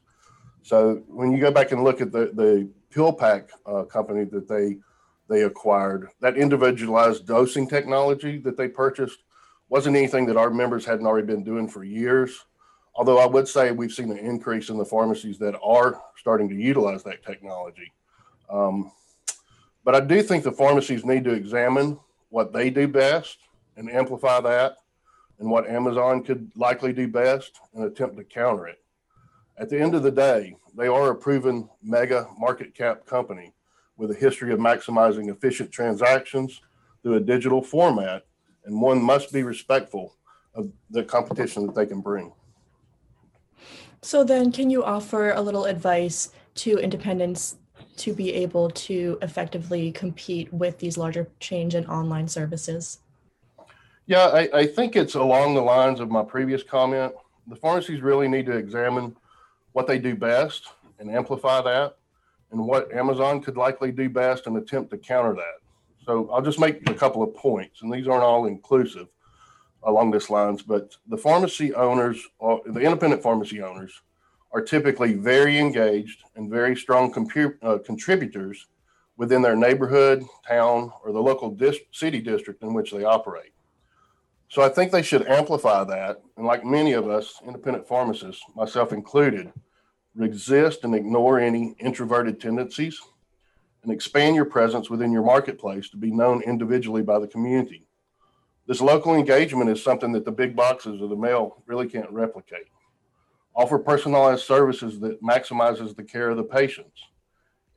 So 0.64 1.02
when 1.08 1.32
you 1.32 1.40
go 1.40 1.50
back 1.50 1.72
and 1.72 1.82
look 1.82 2.02
at 2.02 2.12
the 2.12 2.32
the 2.34 2.70
PillPack 2.94 3.50
uh, 3.66 3.84
company 3.84 4.26
that 4.26 4.50
they 4.50 4.78
they 5.30 5.44
acquired, 5.44 6.10
that 6.20 6.36
individualized 6.36 7.26
dosing 7.26 7.70
technology 7.70 8.38
that 8.40 8.58
they 8.58 8.68
purchased 8.68 9.20
wasn't 9.70 9.96
anything 9.96 10.26
that 10.26 10.36
our 10.36 10.50
members 10.50 10.86
hadn't 10.86 11.08
already 11.08 11.26
been 11.26 11.46
doing 11.46 11.70
for 11.70 11.86
years. 11.86 12.46
Although 12.96 13.20
I 13.20 13.28
would 13.28 13.48
say 13.48 13.72
we've 13.72 13.94
seen 13.94 14.12
an 14.12 14.18
increase 14.18 14.68
in 14.68 14.78
the 14.78 14.84
pharmacies 14.84 15.40
that 15.40 15.58
are 15.64 16.02
starting 16.18 16.50
to 16.50 16.56
utilize 16.56 17.02
that 17.04 17.24
technology. 17.24 17.94
Um, 18.50 18.92
But 19.84 19.96
I 19.96 20.00
do 20.00 20.22
think 20.22 20.44
the 20.44 20.52
pharmacies 20.52 21.06
need 21.06 21.24
to 21.24 21.34
examine 21.34 22.00
what 22.30 22.54
they 22.54 22.70
do 22.70 22.88
best 22.88 23.40
and 23.76 23.90
amplify 23.90 24.40
that 24.42 24.78
and 25.40 25.50
what 25.50 25.68
Amazon 25.68 26.24
could 26.24 26.52
likely 26.56 26.94
do 26.94 27.08
best 27.08 27.60
and 27.74 27.84
attempt 27.84 28.18
to 28.18 28.24
counter 28.24 28.68
it. 28.68 28.80
At 29.58 29.70
the 29.70 29.80
end 29.80 29.96
of 29.96 30.04
the 30.04 30.12
day, 30.12 30.56
they 30.78 30.88
are 30.88 31.12
a 31.12 31.16
proven 31.16 31.70
mega 31.82 32.28
market 32.38 32.74
cap 32.74 33.06
company 33.06 33.54
with 33.98 34.12
a 34.12 34.16
history 34.16 34.54
of 34.54 34.60
maximizing 34.60 35.30
efficient 35.30 35.72
transactions 35.72 36.62
through 37.02 37.16
a 37.16 37.20
digital 37.20 37.62
format, 37.62 38.24
and 38.66 38.80
one 38.80 39.02
must 39.02 39.34
be 39.34 39.44
respectful 39.44 40.16
of 40.56 40.72
the 40.90 41.04
competition 41.04 41.66
that 41.66 41.76
they 41.76 41.86
can 41.86 42.02
bring. 42.02 42.32
So, 44.02 44.24
then 44.24 44.52
can 44.52 44.70
you 44.70 44.84
offer 44.84 45.32
a 45.32 45.42
little 45.42 45.66
advice 45.66 46.30
to 46.56 46.78
independents 46.78 47.58
to 47.98 48.14
be 48.14 48.34
able 48.34 48.70
to 48.70 49.18
effectively 49.22 49.92
compete 49.92 50.52
with 50.54 50.78
these 50.80 50.98
larger 50.98 51.28
change 51.40 51.76
and 51.76 51.88
online 51.88 52.28
services? 52.28 53.00
Yeah, 54.08 54.26
I, 54.28 54.50
I 54.54 54.66
think 54.66 54.96
it's 54.96 55.16
along 55.16 55.54
the 55.54 55.62
lines 55.62 56.00
of 56.00 56.10
my 56.10 56.24
previous 56.24 56.64
comment. 56.64 57.14
The 57.48 57.56
pharmacies 57.56 58.02
really 58.02 58.28
need 58.28 58.46
to 58.48 58.58
examine 58.58 59.16
what 59.74 59.88
they 59.88 60.00
do 60.00 60.16
best 60.16 60.68
and 61.00 61.10
amplify 61.10 61.62
that, 61.62 61.98
and 62.52 62.66
what 62.66 62.92
Amazon 62.94 63.42
could 63.42 63.58
likely 63.58 63.92
do 63.92 64.10
best 64.10 64.48
and 64.48 64.58
attempt 64.58 64.92
to 64.92 64.98
counter 64.98 65.34
that. 65.34 65.60
So 66.06 66.30
I'll 66.32 66.42
just 66.42 66.60
make 66.60 66.90
a 66.90 66.94
couple 66.94 67.24
of 67.24 67.34
points, 67.36 67.82
and 67.82 67.94
these 67.94 68.08
aren't 68.08 68.24
all 68.24 68.46
inclusive 68.48 69.08
along 69.84 70.12
this 70.12 70.30
lines, 70.30 70.62
but 70.62 70.96
the 71.08 71.18
pharmacy 71.18 71.74
owners, 71.74 72.22
uh, 72.40 72.58
the 72.66 72.82
independent 72.82 73.24
pharmacy 73.24 73.62
owners, 73.62 74.02
are 74.53 74.62
typically 74.62 75.13
very 75.13 75.58
engaged 75.58 76.24
and 76.36 76.50
very 76.50 76.75
strong 76.75 77.13
compu- 77.13 77.58
uh, 77.62 77.77
contributors 77.79 78.67
within 79.17 79.41
their 79.41 79.55
neighborhood, 79.55 80.24
town, 80.48 80.91
or 81.03 81.12
the 81.12 81.22
local 81.22 81.51
dis- 81.51 81.77
city 81.91 82.20
district 82.22 82.63
in 82.63 82.74
which 82.74 82.91
they 82.91 83.03
operate. 83.03 83.53
So 84.50 84.62
I 84.62 84.70
think 84.70 84.91
they 84.91 85.01
should 85.01 85.27
amplify 85.27 85.84
that. 85.86 86.22
And 86.36 86.46
like 86.46 86.65
many 86.65 86.93
of 86.93 87.10
us, 87.10 87.41
independent 87.46 87.88
pharmacists, 87.88 88.43
myself 88.55 88.91
included, 88.91 89.53
resist 90.15 90.84
and 90.84 90.93
ignore 90.93 91.39
any 91.39 91.75
introverted 91.79 92.41
tendencies 92.41 93.00
and 93.84 93.91
expand 93.91 94.36
your 94.36 94.46
presence 94.46 94.89
within 94.89 95.12
your 95.12 95.24
marketplace 95.24 95.89
to 95.89 95.98
be 95.98 96.12
known 96.12 96.41
individually 96.41 97.01
by 97.01 97.17
the 97.17 97.27
community. 97.27 97.86
This 98.67 98.81
local 98.81 99.15
engagement 99.15 99.70
is 99.70 99.84
something 99.84 100.12
that 100.12 100.25
the 100.25 100.31
big 100.31 100.55
boxes 100.55 101.01
of 101.01 101.10
the 101.10 101.15
mail 101.15 101.63
really 101.65 101.88
can't 101.88 102.10
replicate. 102.12 102.67
Offer 103.53 103.79
personalized 103.79 104.43
services 104.43 105.00
that 105.01 105.22
maximizes 105.22 105.96
the 105.96 106.03
care 106.03 106.29
of 106.29 106.38
the 106.38 106.43
patients. 106.43 107.03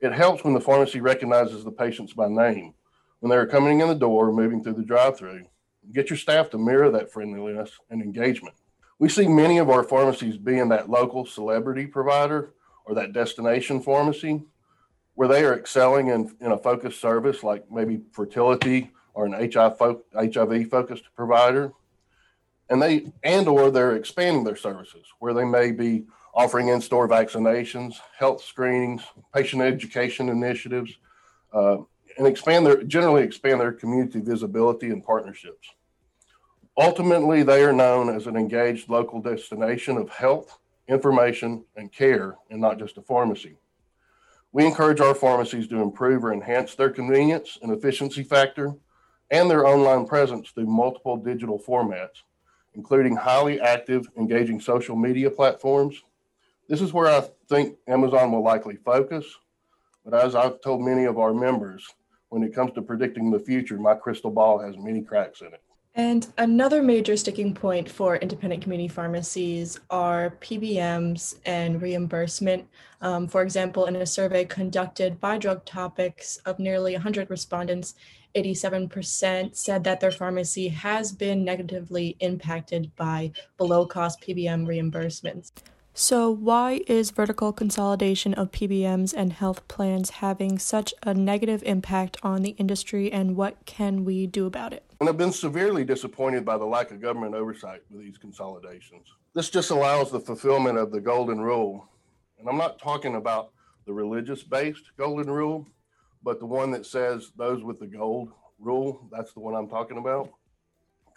It 0.01 0.13
helps 0.13 0.45
when 0.45 0.55
the 0.55 0.61
pharmacy 0.61 1.01
recognizes 1.01 1.65
the 1.65 1.73
patients 1.73 2.13
by 2.13 2.29
name 2.29 2.75
when 3.21 3.31
they're 3.31 3.47
coming 3.47 3.81
in 3.81 3.89
the 3.89 3.95
door, 3.95 4.31
moving 4.33 4.63
through 4.63 4.75
the 4.75 4.83
drive-through. 4.83 5.45
Get 5.93 6.11
your 6.11 6.19
staff 6.19 6.51
to 6.51 6.59
mirror 6.59 6.91
that 6.91 7.11
friendliness 7.11 7.71
and 7.91 8.03
engagement. 8.03 8.55
We 8.99 9.09
see 9.09 9.27
many 9.27 9.59
of 9.59 9.71
our 9.71 9.83
pharmacies 9.83 10.37
being 10.37 10.69
that 10.69 10.91
local 10.91 11.27
celebrity 11.27 11.87
provider 11.87 12.53
or 12.85 12.95
that 12.95 13.13
destination 13.13 13.81
pharmacy 13.81 14.43
where 15.15 15.29
they 15.29 15.45
are 15.45 15.59
excelling 15.59 16.09
in, 16.09 16.35
in 16.41 16.53
a 16.53 16.59
focused 16.59 17.01
service 17.01 17.43
like 17.43 17.71
maybe 17.71 18.03
fertility 18.13 18.91
or 19.15 19.27
an 19.27 19.33
HIV 19.33 20.69
focused 20.69 21.05
provider 21.17 21.73
and 22.71 22.81
they 22.81 23.13
and 23.23 23.49
or 23.49 23.71
they're 23.71 23.97
expanding 23.97 24.45
their 24.45 24.57
services 24.57 25.07
where 25.19 25.35
they 25.35 25.45
may 25.45 25.71
be 25.71 26.05
offering 26.35 26.69
in-store 26.69 27.09
vaccinations 27.09 27.97
health 28.19 28.43
screenings 28.43 29.03
patient 29.35 29.63
education 29.63 30.29
initiatives 30.29 30.99
uh, 31.53 31.77
and 32.19 32.27
expand 32.27 32.67
their 32.67 32.83
generally 32.85 33.23
expand 33.23 33.61
their 33.61 33.73
community 33.73 34.21
visibility 34.21 34.91
and 34.91 35.05
partnerships. 35.05 35.69
Ultimately 36.77 37.43
they 37.43 37.63
are 37.63 37.73
known 37.73 38.09
as 38.09 38.27
an 38.27 38.37
engaged 38.37 38.89
local 38.89 39.21
destination 39.21 39.97
of 39.97 40.09
health 40.09 40.59
information 40.89 41.65
and 41.77 41.93
care 41.93 42.37
and 42.51 42.61
not 42.61 42.79
just 42.79 42.99
a 42.99 43.03
pharmacy. 43.03 43.57
We 44.53 44.67
encourage 44.67 45.01
our 45.01 45.15
pharmacies 45.15 45.67
to 45.69 45.81
improve 45.81 46.25
or 46.25 46.33
enhance 46.33 46.75
their 46.75 46.91
convenience 46.91 47.59
and 47.63 47.73
efficiency 47.73 48.23
factor 48.23 48.75
and 49.31 49.51
their 49.51 49.67
online 49.67 50.07
presence 50.07 50.51
through 50.51 50.67
multiple 50.67 51.17
digital 51.17 51.59
formats 51.59 52.23
including 52.75 53.17
highly 53.17 53.61
active, 53.61 54.09
engaging 54.17 54.61
social 54.61 54.97
media 54.97 55.31
platforms. 55.31 56.03
This 56.69 56.81
is 56.81 56.93
where 56.93 57.09
I 57.09 57.23
think 57.49 57.77
Amazon 57.87 58.33
will 58.33 58.43
likely 58.43 58.77
focus. 58.77 59.25
But 60.05 60.15
as 60.15 60.35
I've 60.35 60.61
told 60.61 60.83
many 60.83 61.05
of 61.05 61.19
our 61.19 61.33
members, 61.33 61.87
when 62.29 62.43
it 62.43 62.55
comes 62.55 62.73
to 62.73 62.83
predicting 62.83 63.31
the 63.31 63.39
future, 63.39 63.79
my 63.79 63.95
crystal 63.95 64.31
ball 64.31 64.59
has 64.59 64.77
many 64.77 65.03
cracks 65.03 65.41
in 65.41 65.49
it. 65.49 65.63
And 65.97 66.27
another 66.39 66.83
major 66.83 67.17
sticking 67.17 67.55
point 67.55 67.89
for 67.89 68.17
independent 68.17 68.63
community 68.63 68.89
pharmacies 68.89 69.79
are 69.91 70.37
PBMs 70.41 71.37
and 71.47 71.81
reimbursement. 71.81 72.67
Um, 73.01 73.29
for 73.29 73.43
example, 73.43 73.87
in 73.87 73.95
a 73.95 74.05
survey 74.05 74.45
conducted 74.45 75.21
by 75.21 75.39
Drug 75.39 75.65
Topics 75.65 76.39
of 76.39 76.59
nearly 76.59 76.95
100 76.95 77.31
respondents, 77.31 77.95
87% 78.35 79.57
said 79.57 79.85
that 79.85 80.01
their 80.01 80.11
pharmacy 80.11 80.69
has 80.69 81.13
been 81.13 81.45
negatively 81.45 82.17
impacted 82.21 82.95
by 82.97 83.33
below 83.57 83.87
cost 83.87 84.21
PBM 84.21 84.67
reimbursements. 84.67 85.53
So, 85.97 86.29
why 86.29 86.81
is 86.89 87.13
vertical 87.13 87.53
consolidation 87.53 88.35
of 88.35 88.51
PBMs 88.51 89.15
and 89.17 89.33
health 89.33 89.67
plans 89.69 90.11
having 90.11 90.59
such 90.59 90.93
a 91.05 91.15
negative 91.15 91.63
impact 91.65 92.17
on 92.25 92.43
the 92.43 92.57
industry, 92.59 93.13
and 93.13 93.37
what 93.37 93.65
can 93.65 94.05
we 94.05 94.27
do 94.27 94.47
about 94.47 94.73
it? 94.73 94.83
And 94.99 95.09
I've 95.09 95.17
been 95.17 95.31
severely 95.31 95.85
disappointed 95.85 96.45
by 96.45 96.59
the 96.59 96.65
lack 96.65 96.91
of 96.91 97.01
government 97.01 97.37
oversight 97.37 97.83
with 97.93 98.01
these 98.01 98.19
consolidations. 98.19 99.07
This 99.35 99.51
just 99.51 99.71
allows 99.71 100.11
the 100.11 100.19
fulfillment 100.19 100.79
of 100.79 100.91
the 100.91 101.01
golden 101.01 101.41
rule. 101.41 101.89
And 102.41 102.49
I'm 102.49 102.59
not 102.59 102.81
talking 102.81 103.15
about 103.15 103.53
the 103.87 103.93
religious 103.93 104.43
based 104.43 104.91
golden 104.97 105.31
rule, 105.31 105.65
but 106.25 106.41
the 106.41 106.47
one 106.47 106.71
that 106.71 106.87
says 106.87 107.31
those 107.37 107.63
with 107.63 107.79
the 107.79 107.87
gold 107.87 108.33
rule, 108.59 109.07
that's 109.13 109.35
the 109.35 109.41
one 109.41 109.55
I'm 109.55 109.69
talking 109.69 109.99
about. 109.99 110.31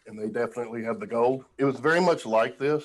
And 0.06 0.20
they 0.20 0.28
definitely 0.28 0.84
have 0.84 1.00
the 1.00 1.08
gold. 1.08 1.46
It 1.58 1.66
was 1.66 1.80
very 1.80 2.02
much 2.02 2.26
like 2.26 2.60
this 2.60 2.84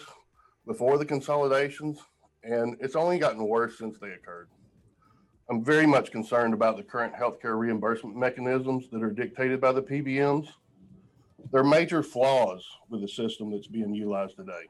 before 0.67 0.99
the 0.99 1.05
consolidations, 1.05 1.99
and 2.45 2.77
it's 2.81 2.97
only 2.97 3.19
gotten 3.19 3.47
worse 3.47 3.77
since 3.77 3.99
they 3.99 4.13
occurred. 4.13 4.49
I'm 5.51 5.65
very 5.65 5.87
much 5.87 6.13
concerned 6.13 6.55
about 6.55 6.77
the 6.77 6.83
current 6.85 7.15
healthcare 7.15 7.59
reimbursement 7.59 8.17
mechanisms 8.17 8.89
that 8.93 9.03
are 9.03 9.11
dictated 9.11 9.61
by 9.61 9.73
the 9.73 9.83
PBMs. 9.83 10.49
There 11.51 11.61
are 11.61 11.65
major 11.65 12.03
flaws 12.03 12.65
with 12.89 13.03
the 13.03 13.09
system 13.09 13.51
that's 13.51 13.67
being 13.67 13.93
utilized 13.95 14.37
today. 14.37 14.69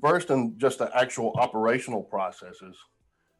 First, 0.00 0.30
in 0.30 0.58
just 0.58 0.78
the 0.78 0.90
actual 0.96 1.32
operational 1.36 2.02
processes, 2.02 2.76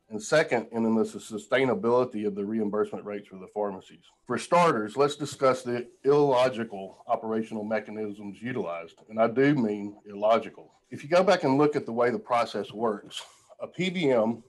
and 0.09 0.23
second, 0.23 0.69
and 0.73 0.87
in 0.87 0.95
the 0.95 1.03
sustainability 1.03 2.27
of 2.27 2.35
the 2.35 2.45
reimbursement 2.45 3.05
rates 3.05 3.29
for 3.29 3.39
the 3.39 3.49
pharmacies. 3.53 4.05
For 4.27 4.39
starters, 4.39 4.97
let's 4.97 5.17
discuss 5.17 5.63
the 5.63 5.89
illogical 6.05 7.03
operational 7.09 7.65
mechanisms 7.65 8.41
utilized. 8.41 8.99
And 9.09 9.21
I 9.21 9.27
do 9.27 9.55
mean 9.55 9.97
illogical. 10.07 10.73
If 10.91 11.03
you 11.03 11.09
go 11.09 11.25
back 11.25 11.43
and 11.43 11.59
look 11.59 11.75
at 11.75 11.87
the 11.87 11.93
way 11.93 12.11
the 12.11 12.19
process 12.19 12.73
works, 12.73 13.21
a 13.61 13.67
PBM 13.67 14.43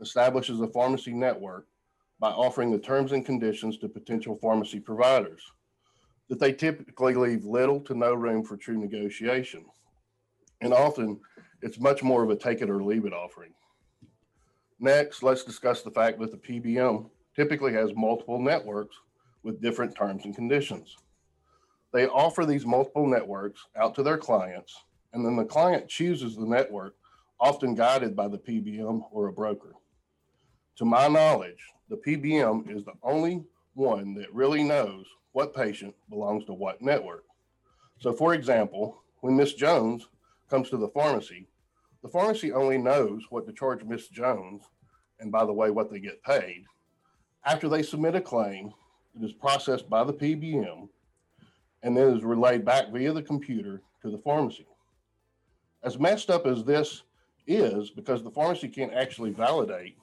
establishes 0.00 0.60
a 0.60 0.66
pharmacy 0.68 1.12
network 1.12 1.66
by 2.18 2.30
offering 2.30 2.72
the 2.72 2.78
terms 2.78 3.12
and 3.12 3.24
conditions 3.24 3.78
to 3.78 3.88
potential 3.88 4.38
pharmacy 4.42 4.80
providers 4.80 5.42
that 6.28 6.40
they 6.40 6.52
typically 6.52 7.14
leave 7.14 7.44
little 7.44 7.80
to 7.80 7.94
no 7.94 8.14
room 8.14 8.42
for 8.42 8.56
true 8.56 8.78
negotiation. 8.78 9.64
And 10.60 10.72
often 10.72 11.20
it's 11.60 11.78
much 11.78 12.02
more 12.02 12.24
of 12.24 12.30
a 12.30 12.36
take 12.36 12.62
it 12.62 12.70
or 12.70 12.82
leave 12.82 13.04
it 13.04 13.12
offering. 13.12 13.52
Next, 14.82 15.22
let's 15.22 15.44
discuss 15.44 15.82
the 15.82 15.92
fact 15.92 16.18
that 16.18 16.32
the 16.32 16.36
PBM 16.36 17.08
typically 17.36 17.72
has 17.72 17.94
multiple 17.94 18.40
networks 18.40 18.96
with 19.44 19.62
different 19.62 19.94
terms 19.94 20.24
and 20.24 20.34
conditions. 20.34 20.96
They 21.92 22.08
offer 22.08 22.44
these 22.44 22.66
multiple 22.66 23.06
networks 23.06 23.64
out 23.76 23.94
to 23.94 24.02
their 24.02 24.18
clients, 24.18 24.76
and 25.12 25.24
then 25.24 25.36
the 25.36 25.44
client 25.44 25.88
chooses 25.88 26.34
the 26.34 26.46
network, 26.46 26.96
often 27.38 27.76
guided 27.76 28.16
by 28.16 28.26
the 28.26 28.38
PBM 28.38 29.04
or 29.12 29.28
a 29.28 29.32
broker. 29.32 29.74
To 30.78 30.84
my 30.84 31.06
knowledge, 31.06 31.62
the 31.88 31.98
PBM 31.98 32.68
is 32.76 32.84
the 32.84 32.94
only 33.04 33.44
one 33.74 34.14
that 34.14 34.34
really 34.34 34.64
knows 34.64 35.06
what 35.30 35.54
patient 35.54 35.94
belongs 36.10 36.44
to 36.46 36.54
what 36.54 36.82
network. 36.82 37.22
So, 38.00 38.12
for 38.12 38.34
example, 38.34 39.00
when 39.20 39.36
Miss 39.36 39.54
Jones 39.54 40.08
comes 40.50 40.70
to 40.70 40.76
the 40.76 40.88
pharmacy, 40.88 41.46
the 42.02 42.08
pharmacy 42.08 42.52
only 42.52 42.78
knows 42.78 43.22
what 43.30 43.46
to 43.46 43.52
charge 43.52 43.84
Miss 43.84 44.08
Jones, 44.08 44.62
and 45.20 45.30
by 45.30 45.44
the 45.44 45.52
way, 45.52 45.70
what 45.70 45.90
they 45.90 46.00
get 46.00 46.22
paid. 46.22 46.64
After 47.44 47.68
they 47.68 47.82
submit 47.82 48.14
a 48.14 48.20
claim, 48.20 48.72
it 49.14 49.24
is 49.24 49.32
processed 49.32 49.88
by 49.88 50.04
the 50.04 50.12
PBM 50.12 50.88
and 51.82 51.96
then 51.96 52.16
is 52.16 52.24
relayed 52.24 52.64
back 52.64 52.90
via 52.92 53.12
the 53.12 53.22
computer 53.22 53.82
to 54.02 54.10
the 54.10 54.18
pharmacy. 54.18 54.66
As 55.82 55.98
messed 55.98 56.30
up 56.30 56.46
as 56.46 56.64
this 56.64 57.02
is, 57.46 57.90
because 57.90 58.22
the 58.22 58.30
pharmacy 58.30 58.68
can't 58.68 58.94
actually 58.94 59.30
validate 59.30 59.96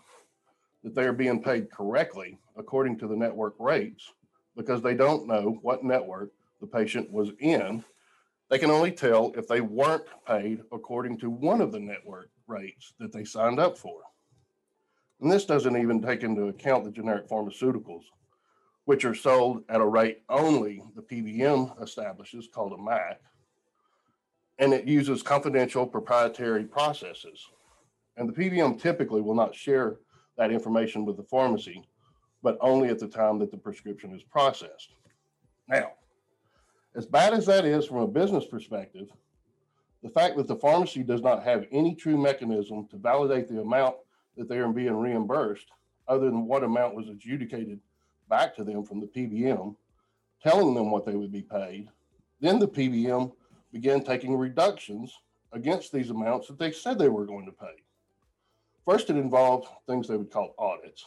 that 0.83 0.93
they 0.93 1.03
are 1.03 1.13
being 1.13 1.41
paid 1.41 1.71
correctly 1.71 2.37
according 2.57 2.97
to 2.97 3.07
the 3.07 3.15
network 3.15 3.55
rates 3.59 4.13
because 4.55 4.81
they 4.81 4.93
don't 4.93 5.27
know 5.27 5.57
what 5.61 5.83
network 5.83 6.31
the 6.59 6.67
patient 6.67 7.09
was 7.11 7.31
in. 7.39 7.83
They 8.49 8.57
can 8.57 8.71
only 8.71 8.91
tell 8.91 9.31
if 9.37 9.47
they 9.47 9.61
weren't 9.61 10.05
paid 10.27 10.61
according 10.71 11.19
to 11.19 11.29
one 11.29 11.61
of 11.61 11.71
the 11.71 11.79
network 11.79 12.31
rates 12.47 12.93
that 12.99 13.13
they 13.13 13.23
signed 13.23 13.59
up 13.59 13.77
for. 13.77 14.01
And 15.21 15.31
this 15.31 15.45
doesn't 15.45 15.77
even 15.77 16.01
take 16.01 16.23
into 16.23 16.47
account 16.47 16.83
the 16.83 16.91
generic 16.91 17.27
pharmaceuticals, 17.27 18.03
which 18.85 19.05
are 19.05 19.13
sold 19.13 19.63
at 19.69 19.81
a 19.81 19.85
rate 19.85 20.23
only 20.29 20.81
the 20.95 21.01
PBM 21.01 21.81
establishes 21.81 22.47
called 22.51 22.73
a 22.73 22.77
MAC. 22.81 23.21
And 24.57 24.73
it 24.73 24.85
uses 24.85 25.21
confidential 25.21 25.85
proprietary 25.85 26.63
processes. 26.63 27.45
And 28.17 28.27
the 28.27 28.33
PBM 28.33 28.81
typically 28.81 29.21
will 29.21 29.35
not 29.35 29.53
share 29.55 29.97
that 30.37 30.51
information 30.51 31.05
with 31.05 31.17
the 31.17 31.23
pharmacy, 31.23 31.87
but 32.41 32.57
only 32.61 32.89
at 32.89 32.99
the 32.99 33.07
time 33.07 33.37
that 33.39 33.51
the 33.51 33.57
prescription 33.57 34.15
is 34.15 34.23
processed. 34.23 34.95
Now, 35.67 35.91
as 36.95 37.05
bad 37.05 37.33
as 37.33 37.45
that 37.45 37.65
is 37.65 37.85
from 37.85 37.97
a 37.97 38.07
business 38.07 38.45
perspective, 38.45 39.07
the 40.01 40.09
fact 40.09 40.37
that 40.37 40.47
the 40.47 40.55
pharmacy 40.55 41.03
does 41.03 41.21
not 41.21 41.43
have 41.43 41.65
any 41.71 41.93
true 41.93 42.17
mechanism 42.17 42.87
to 42.87 42.97
validate 42.97 43.47
the 43.47 43.61
amount 43.61 43.95
that 44.37 44.47
they 44.47 44.57
are 44.57 44.71
being 44.71 44.95
reimbursed, 44.95 45.67
other 46.07 46.25
than 46.25 46.47
what 46.47 46.63
amount 46.63 46.95
was 46.95 47.09
adjudicated 47.09 47.79
back 48.29 48.55
to 48.55 48.63
them 48.63 48.83
from 48.83 48.99
the 48.99 49.07
PBM, 49.07 49.75
telling 50.41 50.73
them 50.73 50.91
what 50.91 51.05
they 51.05 51.15
would 51.15 51.31
be 51.31 51.41
paid, 51.41 51.89
then 52.39 52.59
the 52.59 52.67
PBM 52.67 53.31
began 53.71 54.03
taking 54.03 54.35
reductions 54.35 55.13
against 55.51 55.91
these 55.91 56.09
amounts 56.09 56.47
that 56.47 56.57
they 56.57 56.71
said 56.71 56.97
they 56.97 57.09
were 57.09 57.25
going 57.25 57.45
to 57.45 57.51
pay. 57.51 57.83
First, 58.85 59.09
it 59.09 59.17
involved 59.17 59.67
things 59.87 60.07
they 60.07 60.17
would 60.17 60.31
call 60.31 60.55
audits. 60.57 61.05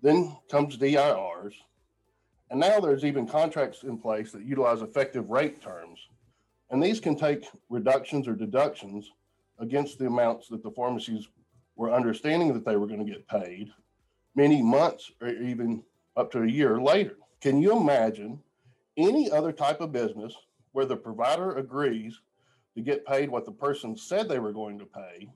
Then 0.00 0.36
comes 0.50 0.76
DIRs. 0.76 1.54
And 2.50 2.60
now 2.60 2.80
there's 2.80 3.04
even 3.04 3.26
contracts 3.26 3.82
in 3.82 3.98
place 3.98 4.32
that 4.32 4.44
utilize 4.44 4.80
effective 4.82 5.28
rate 5.28 5.60
terms. 5.60 5.98
And 6.70 6.82
these 6.82 7.00
can 7.00 7.16
take 7.16 7.46
reductions 7.68 8.26
or 8.26 8.34
deductions 8.34 9.10
against 9.58 9.98
the 9.98 10.06
amounts 10.06 10.48
that 10.48 10.62
the 10.62 10.70
pharmacies 10.70 11.28
were 11.76 11.92
understanding 11.92 12.52
that 12.54 12.64
they 12.64 12.76
were 12.76 12.86
going 12.86 13.04
to 13.04 13.12
get 13.12 13.28
paid 13.28 13.70
many 14.34 14.62
months 14.62 15.10
or 15.20 15.28
even 15.28 15.82
up 16.16 16.30
to 16.32 16.42
a 16.42 16.48
year 16.48 16.80
later. 16.80 17.16
Can 17.40 17.60
you 17.60 17.78
imagine 17.78 18.40
any 18.96 19.30
other 19.30 19.52
type 19.52 19.80
of 19.80 19.92
business 19.92 20.34
where 20.72 20.86
the 20.86 20.96
provider 20.96 21.56
agrees 21.56 22.20
to 22.74 22.82
get 22.82 23.06
paid 23.06 23.30
what 23.30 23.44
the 23.44 23.52
person 23.52 23.96
said 23.96 24.28
they 24.28 24.38
were 24.38 24.52
going 24.52 24.78
to 24.78 24.86
pay, 24.86 25.28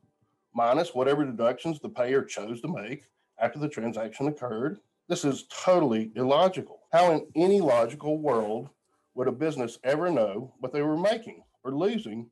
minus 0.55 0.95
whatever 0.95 1.25
deductions 1.25 1.81
the 1.81 1.89
payer 1.89 2.23
chose 2.23 2.61
to 2.61 2.69
make 2.69 3.05
after 3.39 3.59
the 3.59 3.69
transaction 3.69 4.29
occurred? 4.29 4.81
This 5.13 5.27
is 5.27 5.45
totally 5.51 6.11
illogical. 6.17 6.81
How 6.91 7.13
in 7.13 7.27
any 7.37 7.61
logical 7.61 8.17
world 8.17 8.71
would 9.15 9.29
a 9.29 9.33
business 9.33 9.79
ever 9.85 10.11
know 10.11 10.55
what 10.61 10.73
they 10.73 10.81
were 10.81 10.97
making 10.97 11.43
or 11.63 11.73
losing 11.73 12.31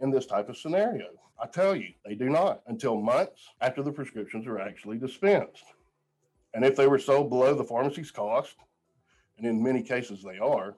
in 0.00 0.10
this 0.10 0.26
type 0.26 0.50
of 0.50 0.58
scenario? 0.58 1.06
I 1.42 1.46
tell 1.46 1.74
you, 1.74 1.88
they 2.04 2.14
do 2.14 2.28
not 2.28 2.60
until 2.66 3.00
months 3.00 3.48
after 3.62 3.82
the 3.82 3.90
prescriptions 3.90 4.46
are 4.46 4.58
actually 4.60 4.98
dispensed. 4.98 5.64
And 6.52 6.66
if 6.66 6.76
they 6.76 6.86
were 6.86 6.98
sold 6.98 7.30
below 7.30 7.54
the 7.54 7.64
pharmacy's 7.64 8.10
cost, 8.10 8.56
and 9.38 9.46
in 9.46 9.62
many 9.62 9.82
cases 9.82 10.22
they 10.22 10.36
are, 10.36 10.76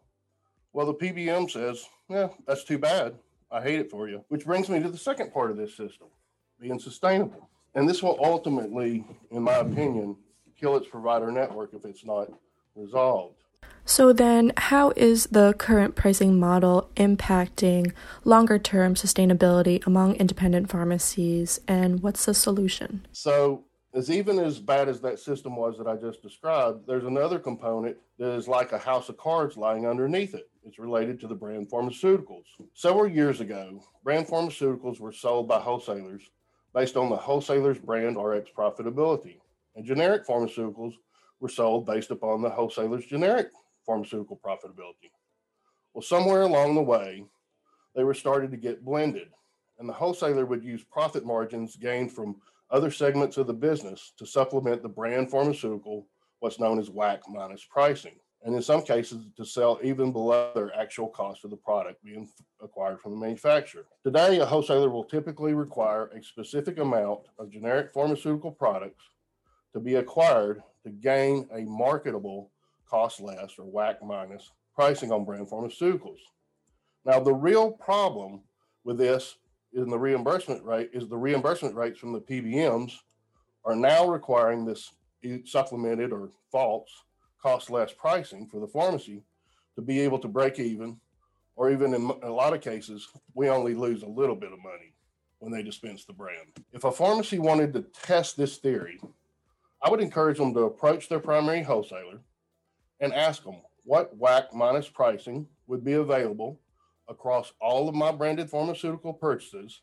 well, 0.72 0.86
the 0.86 0.94
PBM 0.94 1.50
says, 1.50 1.84
yeah, 2.08 2.28
that's 2.46 2.62
too 2.62 2.78
bad. 2.78 3.16
I 3.50 3.60
hate 3.60 3.80
it 3.80 3.90
for 3.90 4.08
you. 4.08 4.24
Which 4.28 4.44
brings 4.44 4.68
me 4.68 4.80
to 4.84 4.88
the 4.88 4.96
second 4.96 5.32
part 5.32 5.50
of 5.50 5.56
this 5.56 5.76
system 5.76 6.06
being 6.60 6.78
sustainable. 6.78 7.50
And 7.74 7.88
this 7.88 8.04
will 8.04 8.20
ultimately, 8.22 9.04
in 9.32 9.42
my 9.42 9.56
opinion, 9.56 10.14
kill 10.60 10.76
its 10.76 10.88
provider 10.88 11.30
network 11.32 11.72
if 11.74 11.84
it's 11.84 12.04
not 12.04 12.30
resolved. 12.76 13.36
So, 13.86 14.12
then 14.12 14.52
how 14.56 14.92
is 14.94 15.26
the 15.28 15.54
current 15.54 15.96
pricing 15.96 16.38
model 16.38 16.90
impacting 16.96 17.92
longer 18.24 18.58
term 18.58 18.94
sustainability 18.94 19.84
among 19.86 20.14
independent 20.16 20.70
pharmacies, 20.70 21.60
and 21.66 22.02
what's 22.02 22.26
the 22.26 22.34
solution? 22.34 23.06
So, 23.10 23.64
as 23.92 24.10
even 24.10 24.38
as 24.38 24.60
bad 24.60 24.88
as 24.88 25.00
that 25.00 25.18
system 25.18 25.56
was 25.56 25.76
that 25.78 25.88
I 25.88 25.96
just 25.96 26.22
described, 26.22 26.86
there's 26.86 27.04
another 27.04 27.38
component 27.38 27.96
that 28.18 28.32
is 28.34 28.46
like 28.46 28.72
a 28.72 28.78
house 28.78 29.08
of 29.08 29.16
cards 29.16 29.56
lying 29.56 29.86
underneath 29.86 30.34
it. 30.34 30.48
It's 30.64 30.78
related 30.78 31.18
to 31.20 31.26
the 31.26 31.34
brand 31.34 31.68
pharmaceuticals. 31.68 32.44
Several 32.74 33.08
years 33.08 33.40
ago, 33.40 33.82
brand 34.04 34.26
pharmaceuticals 34.28 35.00
were 35.00 35.12
sold 35.12 35.48
by 35.48 35.58
wholesalers 35.58 36.30
based 36.72 36.96
on 36.96 37.08
the 37.08 37.16
wholesaler's 37.16 37.78
brand 37.78 38.16
RX 38.16 38.50
profitability, 38.56 39.38
and 39.80 39.86
generic 39.86 40.26
pharmaceuticals 40.26 40.92
were 41.40 41.48
sold 41.48 41.86
based 41.86 42.10
upon 42.10 42.42
the 42.42 42.50
wholesaler's 42.50 43.06
generic 43.06 43.48
pharmaceutical 43.86 44.38
profitability. 44.44 45.10
Well, 45.94 46.02
somewhere 46.02 46.42
along 46.42 46.74
the 46.74 46.82
way, 46.82 47.24
they 47.96 48.04
were 48.04 48.12
started 48.12 48.50
to 48.50 48.58
get 48.58 48.84
blended, 48.84 49.28
and 49.78 49.88
the 49.88 49.94
wholesaler 49.94 50.44
would 50.44 50.62
use 50.62 50.84
profit 50.84 51.24
margins 51.24 51.76
gained 51.76 52.12
from 52.12 52.36
other 52.70 52.90
segments 52.90 53.38
of 53.38 53.46
the 53.46 53.54
business 53.54 54.12
to 54.18 54.26
supplement 54.26 54.82
the 54.82 54.88
brand 54.88 55.30
pharmaceutical, 55.30 56.06
what's 56.40 56.60
known 56.60 56.78
as 56.78 56.90
WAC 56.90 57.20
minus 57.30 57.64
pricing, 57.64 58.16
and 58.44 58.54
in 58.54 58.60
some 58.60 58.82
cases 58.82 59.24
to 59.34 59.46
sell 59.46 59.80
even 59.82 60.12
below 60.12 60.50
their 60.54 60.78
actual 60.78 61.08
cost 61.08 61.42
of 61.42 61.50
the 61.50 61.56
product 61.56 62.04
being 62.04 62.28
acquired 62.62 63.00
from 63.00 63.12
the 63.12 63.18
manufacturer. 63.18 63.86
Today, 64.04 64.40
a 64.40 64.44
wholesaler 64.44 64.90
will 64.90 65.04
typically 65.04 65.54
require 65.54 66.08
a 66.08 66.22
specific 66.22 66.78
amount 66.78 67.20
of 67.38 67.50
generic 67.50 67.94
pharmaceutical 67.94 68.50
products 68.50 69.04
to 69.72 69.80
be 69.80 69.96
acquired 69.96 70.62
to 70.84 70.90
gain 70.90 71.48
a 71.54 71.60
marketable 71.60 72.50
cost 72.88 73.20
less 73.20 73.54
or 73.58 73.64
WAC 73.64 73.96
minus 74.04 74.50
pricing 74.74 75.12
on 75.12 75.24
brand 75.24 75.48
pharmaceuticals. 75.48 76.18
Now, 77.04 77.20
the 77.20 77.34
real 77.34 77.72
problem 77.72 78.40
with 78.84 78.98
this 78.98 79.36
in 79.72 79.88
the 79.88 79.98
reimbursement 79.98 80.64
rate 80.64 80.90
is 80.92 81.08
the 81.08 81.16
reimbursement 81.16 81.74
rates 81.74 81.98
from 81.98 82.12
the 82.12 82.20
PBMs 82.20 82.92
are 83.64 83.76
now 83.76 84.06
requiring 84.06 84.64
this 84.64 84.92
supplemented 85.44 86.12
or 86.12 86.30
false 86.50 86.90
cost 87.40 87.70
less 87.70 87.92
pricing 87.92 88.46
for 88.46 88.60
the 88.60 88.66
pharmacy 88.66 89.22
to 89.76 89.82
be 89.82 90.00
able 90.00 90.18
to 90.18 90.28
break 90.28 90.58
even, 90.58 90.98
or 91.56 91.70
even 91.70 91.94
in 91.94 92.10
a 92.22 92.30
lot 92.30 92.54
of 92.54 92.60
cases, 92.60 93.08
we 93.34 93.48
only 93.48 93.74
lose 93.74 94.02
a 94.02 94.08
little 94.08 94.34
bit 94.34 94.52
of 94.52 94.58
money 94.58 94.92
when 95.38 95.52
they 95.52 95.62
dispense 95.62 96.04
the 96.04 96.12
brand. 96.12 96.48
If 96.72 96.84
a 96.84 96.92
pharmacy 96.92 97.38
wanted 97.38 97.72
to 97.74 97.84
test 98.02 98.36
this 98.36 98.58
theory, 98.58 99.00
I 99.82 99.88
would 99.88 100.00
encourage 100.00 100.38
them 100.38 100.52
to 100.54 100.60
approach 100.60 101.08
their 101.08 101.20
primary 101.20 101.62
wholesaler 101.62 102.20
and 103.00 103.14
ask 103.14 103.44
them 103.44 103.62
what 103.84 104.18
WAC 104.18 104.52
minus 104.52 104.88
pricing 104.88 105.46
would 105.66 105.84
be 105.84 105.94
available 105.94 106.60
across 107.08 107.52
all 107.60 107.88
of 107.88 107.94
my 107.94 108.12
branded 108.12 108.50
pharmaceutical 108.50 109.12
purchases. 109.12 109.80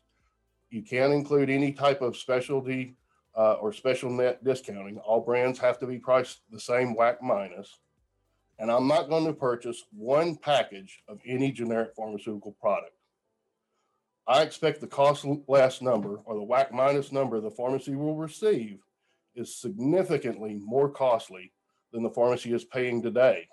You 0.70 0.82
can't 0.82 1.12
include 1.12 1.50
any 1.50 1.72
type 1.72 2.00
of 2.00 2.16
specialty 2.16 2.96
uh, 3.36 3.54
or 3.54 3.72
special 3.72 4.10
net 4.10 4.44
discounting. 4.44 4.98
All 4.98 5.20
brands 5.20 5.58
have 5.58 5.78
to 5.80 5.86
be 5.86 5.98
priced 5.98 6.40
the 6.50 6.60
same 6.60 6.94
WAC 6.94 7.20
minus. 7.22 7.78
And 8.58 8.70
I'm 8.70 8.88
not 8.88 9.08
going 9.08 9.26
to 9.26 9.32
purchase 9.32 9.84
one 9.92 10.36
package 10.36 11.02
of 11.08 11.20
any 11.26 11.52
generic 11.52 11.94
pharmaceutical 11.94 12.52
product. 12.60 12.92
I 14.26 14.42
expect 14.42 14.80
the 14.80 14.86
cost 14.86 15.24
less 15.46 15.80
number 15.80 16.20
or 16.24 16.34
the 16.34 16.44
WAC 16.44 16.72
minus 16.72 17.12
number 17.12 17.40
the 17.40 17.50
pharmacy 17.50 17.94
will 17.94 18.16
receive 18.16 18.80
is 19.38 19.54
significantly 19.54 20.54
more 20.54 20.88
costly 20.88 21.52
than 21.92 22.02
the 22.02 22.10
pharmacy 22.10 22.52
is 22.52 22.64
paying 22.64 23.00
today 23.00 23.48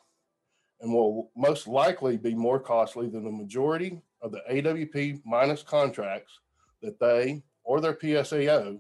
and 0.81 0.93
will 0.93 1.31
most 1.35 1.67
likely 1.67 2.17
be 2.17 2.35
more 2.35 2.59
costly 2.59 3.07
than 3.07 3.23
the 3.23 3.31
majority 3.31 4.01
of 4.21 4.31
the 4.31 4.41
AWP 4.51 5.21
minus 5.25 5.63
contracts 5.63 6.39
that 6.81 6.99
they 6.99 7.43
or 7.63 7.79
their 7.79 7.93
PSAO 7.93 8.79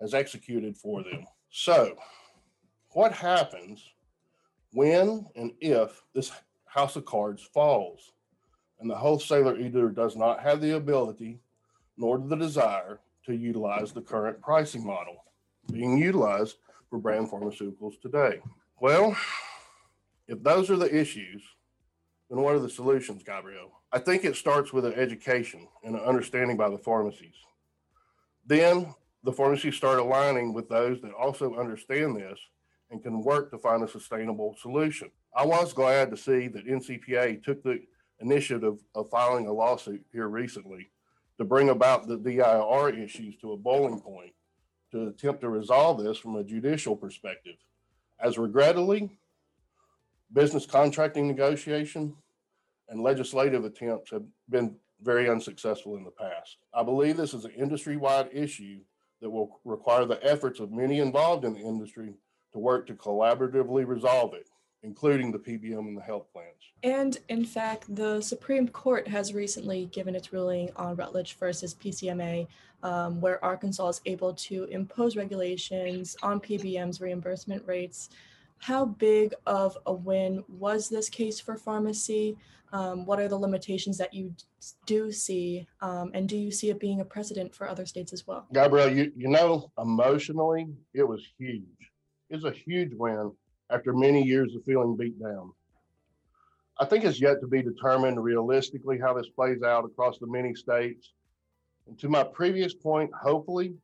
has 0.00 0.14
executed 0.14 0.76
for 0.76 1.02
them. 1.02 1.24
So, 1.50 1.96
what 2.90 3.12
happens 3.12 3.82
when 4.72 5.26
and 5.36 5.52
if 5.60 6.02
this 6.14 6.32
house 6.66 6.96
of 6.96 7.04
cards 7.04 7.42
falls 7.42 8.12
and 8.80 8.90
the 8.90 8.96
wholesaler 8.96 9.58
either 9.58 9.88
does 9.88 10.16
not 10.16 10.42
have 10.42 10.60
the 10.60 10.76
ability 10.76 11.38
nor 11.96 12.18
the 12.18 12.36
desire 12.36 13.00
to 13.26 13.34
utilize 13.34 13.92
the 13.92 14.00
current 14.00 14.40
pricing 14.40 14.84
model 14.84 15.24
being 15.72 15.98
utilized 15.98 16.56
for 16.90 16.98
brand 16.98 17.30
pharmaceuticals 17.30 18.00
today? 18.00 18.40
Well, 18.80 19.16
if 20.28 20.42
those 20.42 20.70
are 20.70 20.76
the 20.76 20.94
issues, 20.94 21.42
then 22.30 22.40
what 22.40 22.54
are 22.54 22.60
the 22.60 22.70
solutions, 22.70 23.22
Gabrielle? 23.22 23.72
I 23.92 23.98
think 23.98 24.24
it 24.24 24.36
starts 24.36 24.72
with 24.72 24.84
an 24.84 24.94
education 24.94 25.68
and 25.82 25.94
an 25.94 26.02
understanding 26.02 26.56
by 26.56 26.68
the 26.68 26.78
pharmacies. 26.78 27.34
Then 28.46 28.94
the 29.22 29.32
pharmacies 29.32 29.76
start 29.76 29.98
aligning 29.98 30.52
with 30.52 30.68
those 30.68 31.00
that 31.02 31.12
also 31.12 31.54
understand 31.54 32.16
this 32.16 32.38
and 32.90 33.02
can 33.02 33.22
work 33.22 33.50
to 33.50 33.58
find 33.58 33.82
a 33.82 33.88
sustainable 33.88 34.56
solution. 34.60 35.10
I 35.36 35.44
was 35.44 35.72
glad 35.72 36.10
to 36.10 36.16
see 36.16 36.48
that 36.48 36.66
NCPA 36.66 37.42
took 37.42 37.62
the 37.62 37.80
initiative 38.20 38.78
of 38.94 39.10
filing 39.10 39.46
a 39.46 39.52
lawsuit 39.52 40.04
here 40.12 40.28
recently 40.28 40.90
to 41.38 41.44
bring 41.44 41.70
about 41.70 42.06
the 42.06 42.16
DIR 42.16 42.90
issues 42.90 43.36
to 43.36 43.52
a 43.52 43.56
boiling 43.56 44.00
point 44.00 44.32
to 44.94 45.08
attempt 45.08 45.40
to 45.40 45.48
resolve 45.48 46.02
this 46.02 46.16
from 46.16 46.36
a 46.36 46.44
judicial 46.44 46.94
perspective. 46.94 47.56
As 48.20 48.38
regrettably, 48.38 49.10
business 50.32 50.66
contracting 50.66 51.26
negotiation 51.26 52.14
and 52.88 53.02
legislative 53.02 53.64
attempts 53.64 54.12
have 54.12 54.22
been 54.48 54.76
very 55.02 55.28
unsuccessful 55.28 55.96
in 55.96 56.04
the 56.04 56.12
past. 56.12 56.58
I 56.72 56.84
believe 56.84 57.16
this 57.16 57.34
is 57.34 57.44
an 57.44 57.50
industry 57.50 57.96
wide 57.96 58.28
issue 58.32 58.78
that 59.20 59.28
will 59.28 59.60
require 59.64 60.04
the 60.04 60.24
efforts 60.24 60.60
of 60.60 60.70
many 60.70 61.00
involved 61.00 61.44
in 61.44 61.54
the 61.54 61.60
industry 61.60 62.14
to 62.52 62.58
work 62.60 62.86
to 62.86 62.94
collaboratively 62.94 63.84
resolve 63.86 64.32
it, 64.34 64.48
including 64.84 65.32
the 65.32 65.38
PBM 65.38 65.78
and 65.78 65.96
the 65.96 66.02
health 66.02 66.26
plans. 66.32 66.48
And 66.82 67.18
in 67.28 67.44
fact, 67.44 67.92
the 67.94 68.20
Supreme 68.20 68.68
Court 68.68 69.08
has 69.08 69.32
recently 69.32 69.86
given 69.86 70.14
its 70.14 70.32
ruling 70.32 70.70
on 70.76 70.94
Rutledge 70.94 71.36
versus 71.38 71.74
PCMA, 71.74 72.46
um, 72.82 73.20
where 73.20 73.42
Arkansas 73.42 73.88
is 73.88 74.00
able 74.04 74.34
to 74.34 74.64
impose 74.64 75.16
regulations 75.16 76.16
on 76.22 76.38
PBM's 76.38 77.00
reimbursement 77.00 77.66
rates. 77.66 78.10
How 78.58 78.84
big 78.84 79.34
of 79.46 79.76
a 79.86 79.92
win 79.92 80.44
was 80.48 80.88
this 80.88 81.08
case 81.08 81.40
for 81.40 81.56
pharmacy? 81.56 82.36
Um, 82.72 83.06
what 83.06 83.20
are 83.20 83.28
the 83.28 83.38
limitations 83.38 83.96
that 83.98 84.12
you 84.12 84.34
do 84.84 85.10
see? 85.12 85.66
Um, 85.80 86.10
and 86.12 86.28
do 86.28 86.36
you 86.36 86.50
see 86.50 86.70
it 86.70 86.80
being 86.80 87.00
a 87.00 87.04
precedent 87.04 87.54
for 87.54 87.68
other 87.68 87.86
states 87.86 88.12
as 88.12 88.26
well? 88.26 88.46
Gabrielle, 88.52 88.92
you, 88.92 89.12
you 89.16 89.28
know, 89.28 89.70
emotionally, 89.78 90.66
it 90.92 91.06
was 91.06 91.24
huge. 91.38 91.62
It 92.28 92.36
was 92.36 92.44
a 92.44 92.50
huge 92.50 92.92
win 92.94 93.32
after 93.70 93.92
many 93.92 94.22
years 94.22 94.54
of 94.54 94.64
feeling 94.64 94.96
beat 94.96 95.20
down. 95.20 95.52
I 96.78 96.84
think 96.84 97.04
it's 97.04 97.20
yet 97.20 97.40
to 97.40 97.46
be 97.46 97.62
determined 97.62 98.22
realistically 98.22 98.98
how 98.98 99.14
this 99.14 99.28
plays 99.28 99.62
out 99.62 99.84
across 99.84 100.18
the 100.18 100.26
many 100.26 100.54
states. 100.54 101.12
And 101.86 101.98
to 102.00 102.08
my 102.08 102.24
previous 102.24 102.74
point, 102.74 103.10
hopefully 103.14 103.74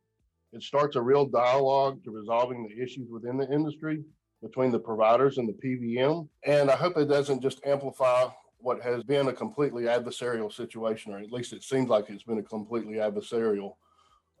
it 0.51 0.63
starts 0.63 0.95
a 0.97 1.01
real 1.01 1.25
dialogue 1.25 2.03
to 2.03 2.11
resolving 2.11 2.63
the 2.63 2.83
issues 2.83 3.09
within 3.09 3.37
the 3.37 3.49
industry 3.51 4.03
between 4.41 4.71
the 4.71 4.79
providers 4.79 5.37
and 5.37 5.47
the 5.47 5.53
PBM. 5.53 6.27
And 6.45 6.69
I 6.69 6.75
hope 6.75 6.97
it 6.97 7.05
doesn't 7.05 7.41
just 7.41 7.65
amplify 7.65 8.27
what 8.57 8.81
has 8.81 9.03
been 9.03 9.27
a 9.27 9.33
completely 9.33 9.83
adversarial 9.83 10.51
situation, 10.51 11.13
or 11.13 11.19
at 11.19 11.31
least 11.31 11.53
it 11.53 11.63
seems 11.63 11.89
like 11.89 12.09
it's 12.09 12.23
been 12.23 12.39
a 12.39 12.43
completely 12.43 12.95
adversarial 12.95 13.75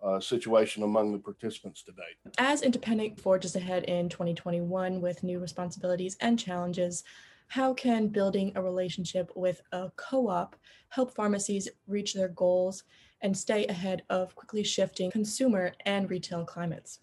uh, 0.03 0.19
situation 0.19 0.83
among 0.83 1.11
the 1.11 1.19
participants 1.19 1.83
today. 1.83 2.31
As 2.37 2.61
Independent 2.61 3.19
forges 3.19 3.55
ahead 3.55 3.83
in 3.83 4.09
2021 4.09 5.01
with 5.01 5.23
new 5.23 5.39
responsibilities 5.39 6.17
and 6.21 6.39
challenges, 6.39 7.03
how 7.47 7.73
can 7.73 8.07
building 8.07 8.53
a 8.55 8.61
relationship 8.61 9.31
with 9.35 9.61
a 9.71 9.91
co 9.97 10.29
op 10.29 10.55
help 10.89 11.13
pharmacies 11.13 11.67
reach 11.87 12.13
their 12.13 12.29
goals 12.29 12.83
and 13.21 13.37
stay 13.37 13.65
ahead 13.67 14.03
of 14.09 14.35
quickly 14.35 14.63
shifting 14.63 15.11
consumer 15.11 15.73
and 15.85 16.09
retail 16.09 16.45
climates? 16.45 16.99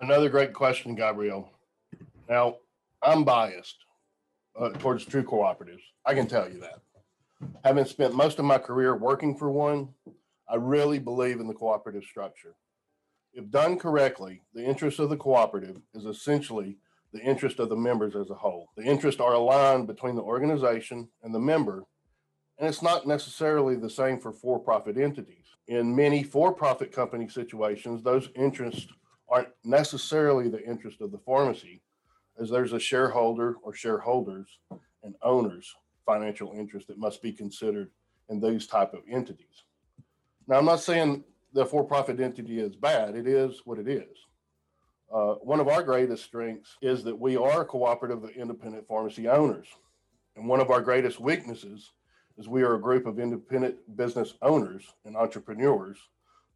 Another 0.00 0.28
great 0.28 0.52
question, 0.52 0.94
Gabrielle. 0.94 1.50
Now, 2.28 2.56
I'm 3.02 3.24
biased 3.24 3.76
uh, 4.58 4.70
towards 4.70 5.04
true 5.04 5.22
cooperatives. 5.22 5.82
I 6.04 6.14
can 6.14 6.26
tell 6.26 6.48
you 6.48 6.60
that. 6.60 6.80
Having 7.64 7.86
spent 7.86 8.14
most 8.14 8.38
of 8.38 8.44
my 8.44 8.58
career 8.58 8.96
working 8.96 9.36
for 9.36 9.50
one, 9.50 9.88
I 10.48 10.56
really 10.56 10.98
believe 10.98 11.40
in 11.40 11.48
the 11.48 11.54
cooperative 11.54 12.04
structure. 12.04 12.54
If 13.32 13.50
done 13.50 13.78
correctly, 13.78 14.42
the 14.54 14.64
interest 14.64 14.98
of 14.98 15.08
the 15.08 15.16
cooperative 15.16 15.80
is 15.94 16.04
essentially 16.04 16.76
the 17.12 17.20
interest 17.20 17.58
of 17.58 17.68
the 17.68 17.76
members 17.76 18.16
as 18.16 18.30
a 18.30 18.34
whole. 18.34 18.68
The 18.76 18.84
interests 18.84 19.20
are 19.20 19.34
aligned 19.34 19.86
between 19.86 20.16
the 20.16 20.22
organization 20.22 21.08
and 21.22 21.34
the 21.34 21.40
member, 21.40 21.84
and 22.58 22.68
it's 22.68 22.82
not 22.82 23.06
necessarily 23.06 23.76
the 23.76 23.90
same 23.90 24.18
for 24.18 24.32
for 24.32 24.58
profit 24.58 24.96
entities. 24.98 25.44
In 25.68 25.94
many 25.94 26.22
for 26.22 26.52
profit 26.52 26.92
company 26.92 27.28
situations, 27.28 28.02
those 28.02 28.28
interests 28.34 28.88
aren't 29.28 29.48
necessarily 29.64 30.48
the 30.48 30.64
interest 30.66 31.00
of 31.00 31.12
the 31.12 31.18
pharmacy, 31.18 31.80
as 32.38 32.50
there's 32.50 32.72
a 32.72 32.80
shareholder 32.80 33.56
or 33.62 33.72
shareholders 33.74 34.58
and 35.02 35.14
owners 35.22 35.74
financial 36.04 36.52
interest 36.52 36.88
that 36.88 36.98
must 36.98 37.22
be 37.22 37.32
considered 37.32 37.90
in 38.28 38.40
these 38.40 38.66
type 38.66 38.92
of 38.94 39.00
entities. 39.10 39.64
Now, 40.48 40.56
I'm 40.56 40.64
not 40.64 40.80
saying 40.80 41.24
the 41.52 41.64
for-profit 41.64 42.20
entity 42.20 42.58
is 42.58 42.76
bad. 42.76 43.14
It 43.14 43.26
is 43.26 43.62
what 43.64 43.78
it 43.78 43.88
is. 43.88 44.26
Uh, 45.12 45.34
one 45.34 45.60
of 45.60 45.68
our 45.68 45.82
greatest 45.82 46.24
strengths 46.24 46.76
is 46.80 47.04
that 47.04 47.18
we 47.18 47.36
are 47.36 47.64
cooperative 47.64 48.28
independent 48.30 48.88
pharmacy 48.88 49.28
owners. 49.28 49.66
And 50.36 50.48
one 50.48 50.60
of 50.60 50.70
our 50.70 50.80
greatest 50.80 51.20
weaknesses 51.20 51.92
is 52.38 52.48
we 52.48 52.62
are 52.62 52.74
a 52.74 52.80
group 52.80 53.06
of 53.06 53.18
independent 53.18 53.76
business 53.96 54.34
owners 54.40 54.84
and 55.04 55.16
entrepreneurs 55.16 55.98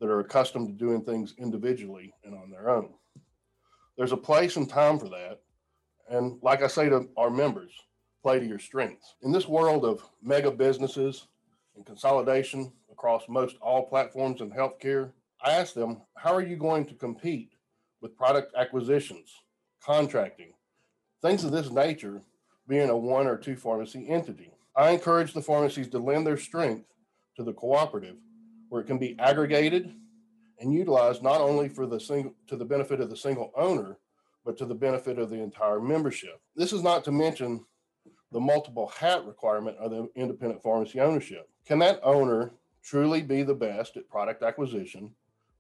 that 0.01 0.09
are 0.09 0.21
accustomed 0.21 0.69
to 0.69 0.73
doing 0.73 1.03
things 1.03 1.35
individually 1.39 2.15
and 2.25 2.35
on 2.35 2.51
their 2.51 2.71
own. 2.71 2.91
There's 3.97 4.13
a 4.13 4.17
place 4.17 4.57
and 4.57 4.69
time 4.69 4.99
for 4.99 5.09
that. 5.11 5.41
And 6.09 6.39
like 6.43 6.63
I 6.63 6.67
say 6.67 6.89
to 6.89 7.09
our 7.17 7.31
members, 7.31 7.73
play 8.23 8.41
to 8.41 8.47
your 8.47 8.59
strengths. 8.59 9.15
In 9.23 9.33
this 9.33 9.49
world 9.49 9.85
of 9.85 10.03
mega 10.23 10.51
businesses 10.51 11.29
and 11.77 11.85
consolidation 11.85 12.73
across 12.97 13.29
most 13.29 13.57
all 13.61 13.85
platforms 13.85 14.41
in 14.41 14.51
healthcare, 14.51 15.11
I 15.45 15.53
asked 15.53 15.75
them, 15.75 16.01
how 16.17 16.33
are 16.33 16.43
you 16.43 16.57
going 16.57 16.87
to 16.87 16.95
compete 16.95 17.53
with 18.01 18.17
product 18.17 18.55
acquisitions, 18.57 19.31
contracting, 19.85 20.55
things 21.21 21.45
of 21.45 21.53
this 21.53 21.71
nature, 21.71 22.23
being 22.67 22.89
a 22.89 22.97
one 22.97 23.27
or 23.27 23.37
two 23.37 23.55
pharmacy 23.55 24.09
entity? 24.09 24.51
I 24.75 24.91
encourage 24.91 25.35
the 25.35 25.43
pharmacies 25.43 25.89
to 25.89 25.99
lend 25.99 26.27
their 26.27 26.39
strength 26.39 26.87
to 27.37 27.43
the 27.43 27.53
cooperative 27.53 28.17
where 28.71 28.81
it 28.81 28.87
can 28.87 28.99
be 28.99 29.15
aggregated 29.19 29.93
and 30.59 30.73
utilized 30.73 31.23
not 31.23 31.43
only 31.43 31.69
for 31.69 31.87
the 31.87 32.01
single 32.01 32.35
to 32.47 32.57
the 32.57 32.65
benefit 32.65 33.01
of 33.01 33.11
the 33.11 33.17
single 33.17 33.53
owner, 33.57 33.99
but 34.43 34.57
to 34.57 34.65
the 34.65 34.75
benefit 34.75 35.19
of 35.19 35.29
the 35.29 35.37
entire 35.37 35.81
membership. 35.81 36.41
This 36.55 36.73
is 36.73 36.83
not 36.83 37.05
to 37.05 37.13
mention 37.13 37.67
the 38.33 38.41
multiple 38.41 38.87
hat 38.89 39.27
requirement 39.27 39.77
of 39.77 39.91
the 39.91 40.09
independent 40.17 40.63
pharmacy 40.63 40.99
ownership. 40.99 41.49
Can 41.67 41.79
that 41.81 42.01
owner 42.03 42.53
truly 42.87 43.21
be 43.21 43.43
the 43.43 43.55
best 43.55 43.97
at 43.97 44.09
product 44.09 44.45
acquisition, 44.45 45.11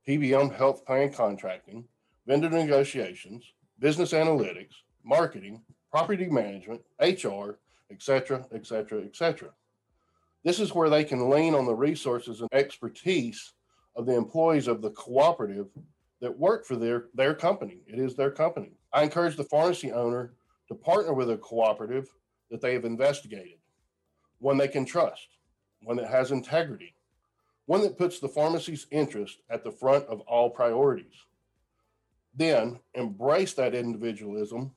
PBM 0.06 0.54
health 0.54 0.86
plan 0.86 1.12
contracting, 1.12 1.84
vendor 2.24 2.48
negotiations, 2.48 3.52
business 3.80 4.12
analytics, 4.12 4.74
marketing, 5.04 5.60
property 5.90 6.28
management, 6.28 6.80
HR, 7.00 7.58
etc., 7.90 8.46
etc., 8.52 9.02
etc. 9.02 9.48
This 10.44 10.60
is 10.60 10.72
where 10.72 10.88
they 10.88 11.02
can 11.02 11.28
lean 11.28 11.54
on 11.54 11.66
the 11.66 11.74
resources 11.74 12.40
and 12.40 12.50
expertise 12.52 13.54
of 13.96 14.06
the 14.06 14.14
employees 14.14 14.68
of 14.68 14.80
the 14.80 14.90
cooperative 14.90 15.66
that 16.20 16.38
work 16.38 16.64
for 16.64 16.76
their, 16.76 17.06
their 17.14 17.34
company. 17.34 17.80
It 17.88 17.98
is 17.98 18.14
their 18.14 18.30
company. 18.30 18.72
I 18.92 19.02
encourage 19.02 19.36
the 19.36 19.44
pharmacy 19.44 19.90
owner 19.90 20.34
to 20.68 20.74
partner 20.76 21.12
with 21.12 21.30
a 21.30 21.38
cooperative 21.38 22.08
that 22.52 22.60
they 22.60 22.72
have 22.74 22.84
investigated, 22.84 23.58
one 24.38 24.56
they 24.56 24.68
can 24.68 24.84
trust, 24.84 25.26
one 25.82 25.96
that 25.96 26.08
has 26.08 26.30
integrity, 26.30 26.95
one 27.66 27.82
that 27.82 27.98
puts 27.98 28.18
the 28.18 28.28
pharmacy's 28.28 28.86
interest 28.90 29.38
at 29.50 29.64
the 29.64 29.70
front 29.70 30.06
of 30.06 30.20
all 30.20 30.50
priorities. 30.50 31.24
Then 32.34 32.78
embrace 32.94 33.54
that 33.54 33.74
individualism 33.74 34.72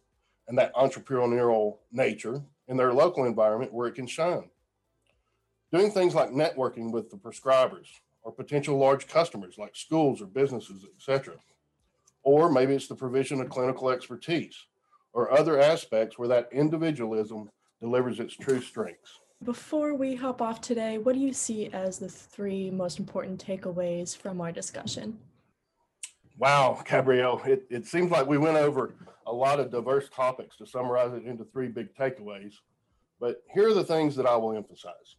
and 0.47 0.58
that 0.58 0.73
entrepreneurial 0.73 1.78
nature 1.91 2.41
in 2.67 2.78
their 2.78 2.93
local 2.93 3.25
environment 3.25 3.73
where 3.73 3.88
it 3.88 3.95
can 3.95 4.08
shine. 4.08 4.49
Doing 5.71 5.91
things 5.91 6.15
like 6.15 6.32
networking 6.32 6.91
with 6.91 7.12
the 7.12 7.17
prescribers 7.17 7.88
or 8.23 8.32
potential 8.32 8.78
large 8.78 9.08
customers 9.08 9.58
like 9.58 9.75
schools 9.75 10.21
or 10.21 10.25
businesses, 10.25 10.86
etc. 10.95 11.36
Or 12.23 12.52
maybe 12.52 12.73
it's 12.73 12.88
the 12.88 12.95
provision 12.95 13.39
of 13.39 13.49
clinical 13.49 13.89
expertise 13.89 14.65
or 15.13 15.32
other 15.32 15.60
aspects 15.60 16.17
where 16.17 16.28
that 16.28 16.49
individualism 16.52 17.49
delivers 17.80 18.19
its 18.19 18.36
true 18.36 18.62
strengths. 18.62 19.19
Before 19.45 19.93
we 19.93 20.15
hop 20.15 20.41
off 20.41 20.60
today, 20.60 20.97
what 20.97 21.15
do 21.15 21.21
you 21.21 21.32
see 21.32 21.67
as 21.67 21.97
the 21.97 22.10
three 22.10 22.69
most 22.69 22.99
important 22.99 23.43
takeaways 23.43 24.15
from 24.15 24.41
our 24.41 24.52
discussion? 24.52 25.17
Wow, 26.38 26.84
Gabrielle, 26.86 27.41
it, 27.45 27.65
it 27.69 27.88
seems 27.88 28.12
like 28.12 28.28
we 28.28 28.38
went 28.38 28.58
over 28.58 28.95
a 29.25 29.32
lot 29.32 29.62
of 29.62 29.71
diverse 29.71 30.10
topics 30.10 30.58
to 30.58 30.65
summarize 30.65 31.13
it 31.13 31.25
into 31.25 31.45
three 31.45 31.69
big 31.69 31.95
takeaways. 31.95 32.56
But 33.21 33.41
here 33.54 33.69
are 33.69 33.73
the 33.73 33.84
things 33.84 34.13
that 34.17 34.25
I 34.25 34.36
will 34.36 34.58
emphasize. 34.58 35.15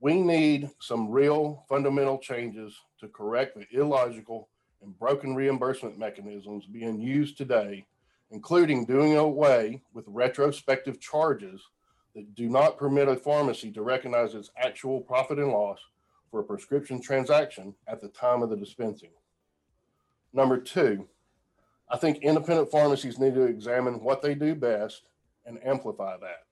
We 0.00 0.20
need 0.20 0.70
some 0.78 1.08
real 1.08 1.64
fundamental 1.66 2.18
changes 2.18 2.78
to 3.00 3.08
correct 3.08 3.56
the 3.56 3.66
illogical 3.72 4.50
and 4.82 4.98
broken 4.98 5.34
reimbursement 5.34 5.98
mechanisms 5.98 6.66
being 6.66 7.00
used 7.00 7.38
today, 7.38 7.86
including 8.30 8.84
doing 8.84 9.16
away 9.16 9.82
with 9.94 10.04
retrospective 10.06 11.00
charges 11.00 11.62
that 12.14 12.34
do 12.34 12.48
not 12.48 12.78
permit 12.78 13.08
a 13.08 13.16
pharmacy 13.16 13.70
to 13.72 13.82
recognize 13.82 14.34
its 14.34 14.50
actual 14.56 15.00
profit 15.00 15.38
and 15.38 15.50
loss 15.50 15.80
for 16.30 16.40
a 16.40 16.44
prescription 16.44 17.00
transaction 17.00 17.74
at 17.86 18.00
the 18.00 18.08
time 18.08 18.42
of 18.42 18.50
the 18.50 18.56
dispensing. 18.56 19.10
Number 20.32 20.58
two, 20.58 21.06
I 21.88 21.96
think 21.96 22.18
independent 22.18 22.70
pharmacies 22.70 23.18
need 23.18 23.34
to 23.34 23.42
examine 23.42 24.02
what 24.02 24.22
they 24.22 24.34
do 24.34 24.54
best 24.54 25.02
and 25.46 25.64
amplify 25.64 26.16
that. 26.18 26.44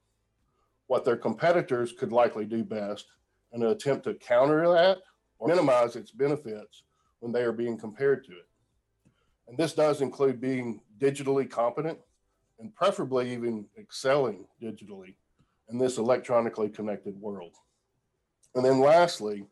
What 0.87 1.05
their 1.05 1.17
competitors 1.17 1.93
could 1.93 2.13
likely 2.13 2.45
do 2.45 2.65
best 2.65 3.07
and 3.53 3.63
attempt 3.65 4.05
to 4.05 4.15
counter 4.15 4.69
that 4.73 4.99
or 5.39 5.49
minimize 5.49 5.97
its 5.97 6.11
benefits 6.11 6.83
when 7.21 7.33
they 7.33 7.43
are 7.43 7.53
being 7.53 7.79
compared 7.79 8.25
to 8.25 8.33
it. 8.33 8.49
And 9.49 9.57
this 9.57 9.73
does 9.73 10.01
include 10.01 10.41
being 10.41 10.81
digitally 10.99 11.49
competent 11.49 11.99
and 12.59 12.75
preferably 12.75 13.33
even 13.33 13.67
excelling 13.79 14.47
digitally 14.63 15.15
in 15.73 15.79
this 15.79 15.99
electronically 15.99 16.69
connected 16.69 17.21
world. 17.21 17.55
And 18.55 18.65
then 18.65 18.79
lastly, 18.81 19.47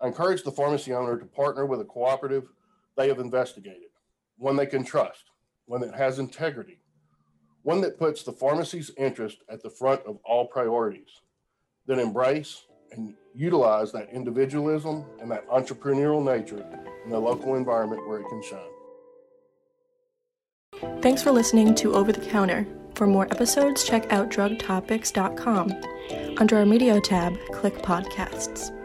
I 0.00 0.06
encourage 0.06 0.42
the 0.42 0.52
pharmacy 0.52 0.92
owner 0.92 1.18
to 1.18 1.24
partner 1.24 1.64
with 1.66 1.80
a 1.80 1.84
cooperative 1.84 2.48
they 2.96 3.08
have 3.08 3.18
investigated, 3.18 3.88
one 4.36 4.56
they 4.56 4.66
can 4.66 4.84
trust, 4.84 5.24
one 5.66 5.80
that 5.80 5.94
has 5.94 6.18
integrity, 6.18 6.80
one 7.62 7.80
that 7.80 7.98
puts 7.98 8.22
the 8.22 8.32
pharmacy's 8.32 8.90
interest 8.96 9.38
at 9.48 9.62
the 9.62 9.70
front 9.70 10.02
of 10.06 10.18
all 10.24 10.46
priorities, 10.46 11.22
that 11.86 11.98
embrace 11.98 12.66
and 12.92 13.14
utilize 13.34 13.92
that 13.92 14.08
individualism 14.10 15.04
and 15.20 15.30
that 15.30 15.48
entrepreneurial 15.48 16.24
nature 16.24 16.64
in 17.04 17.10
the 17.10 17.18
local 17.18 17.54
environment 17.54 18.06
where 18.06 18.20
it 18.20 18.28
can 18.28 18.42
shine. 18.42 18.60
Thanks 21.00 21.22
for 21.22 21.30
listening 21.30 21.74
to 21.76 21.94
Over 21.94 22.12
the 22.12 22.20
Counter. 22.20 22.66
For 22.96 23.06
more 23.06 23.26
episodes, 23.30 23.84
check 23.84 24.10
out 24.10 24.30
drugtopics.com. 24.30 25.74
Under 26.38 26.56
our 26.56 26.64
media 26.64 26.98
tab, 26.98 27.38
click 27.52 27.74
podcasts. 27.74 28.75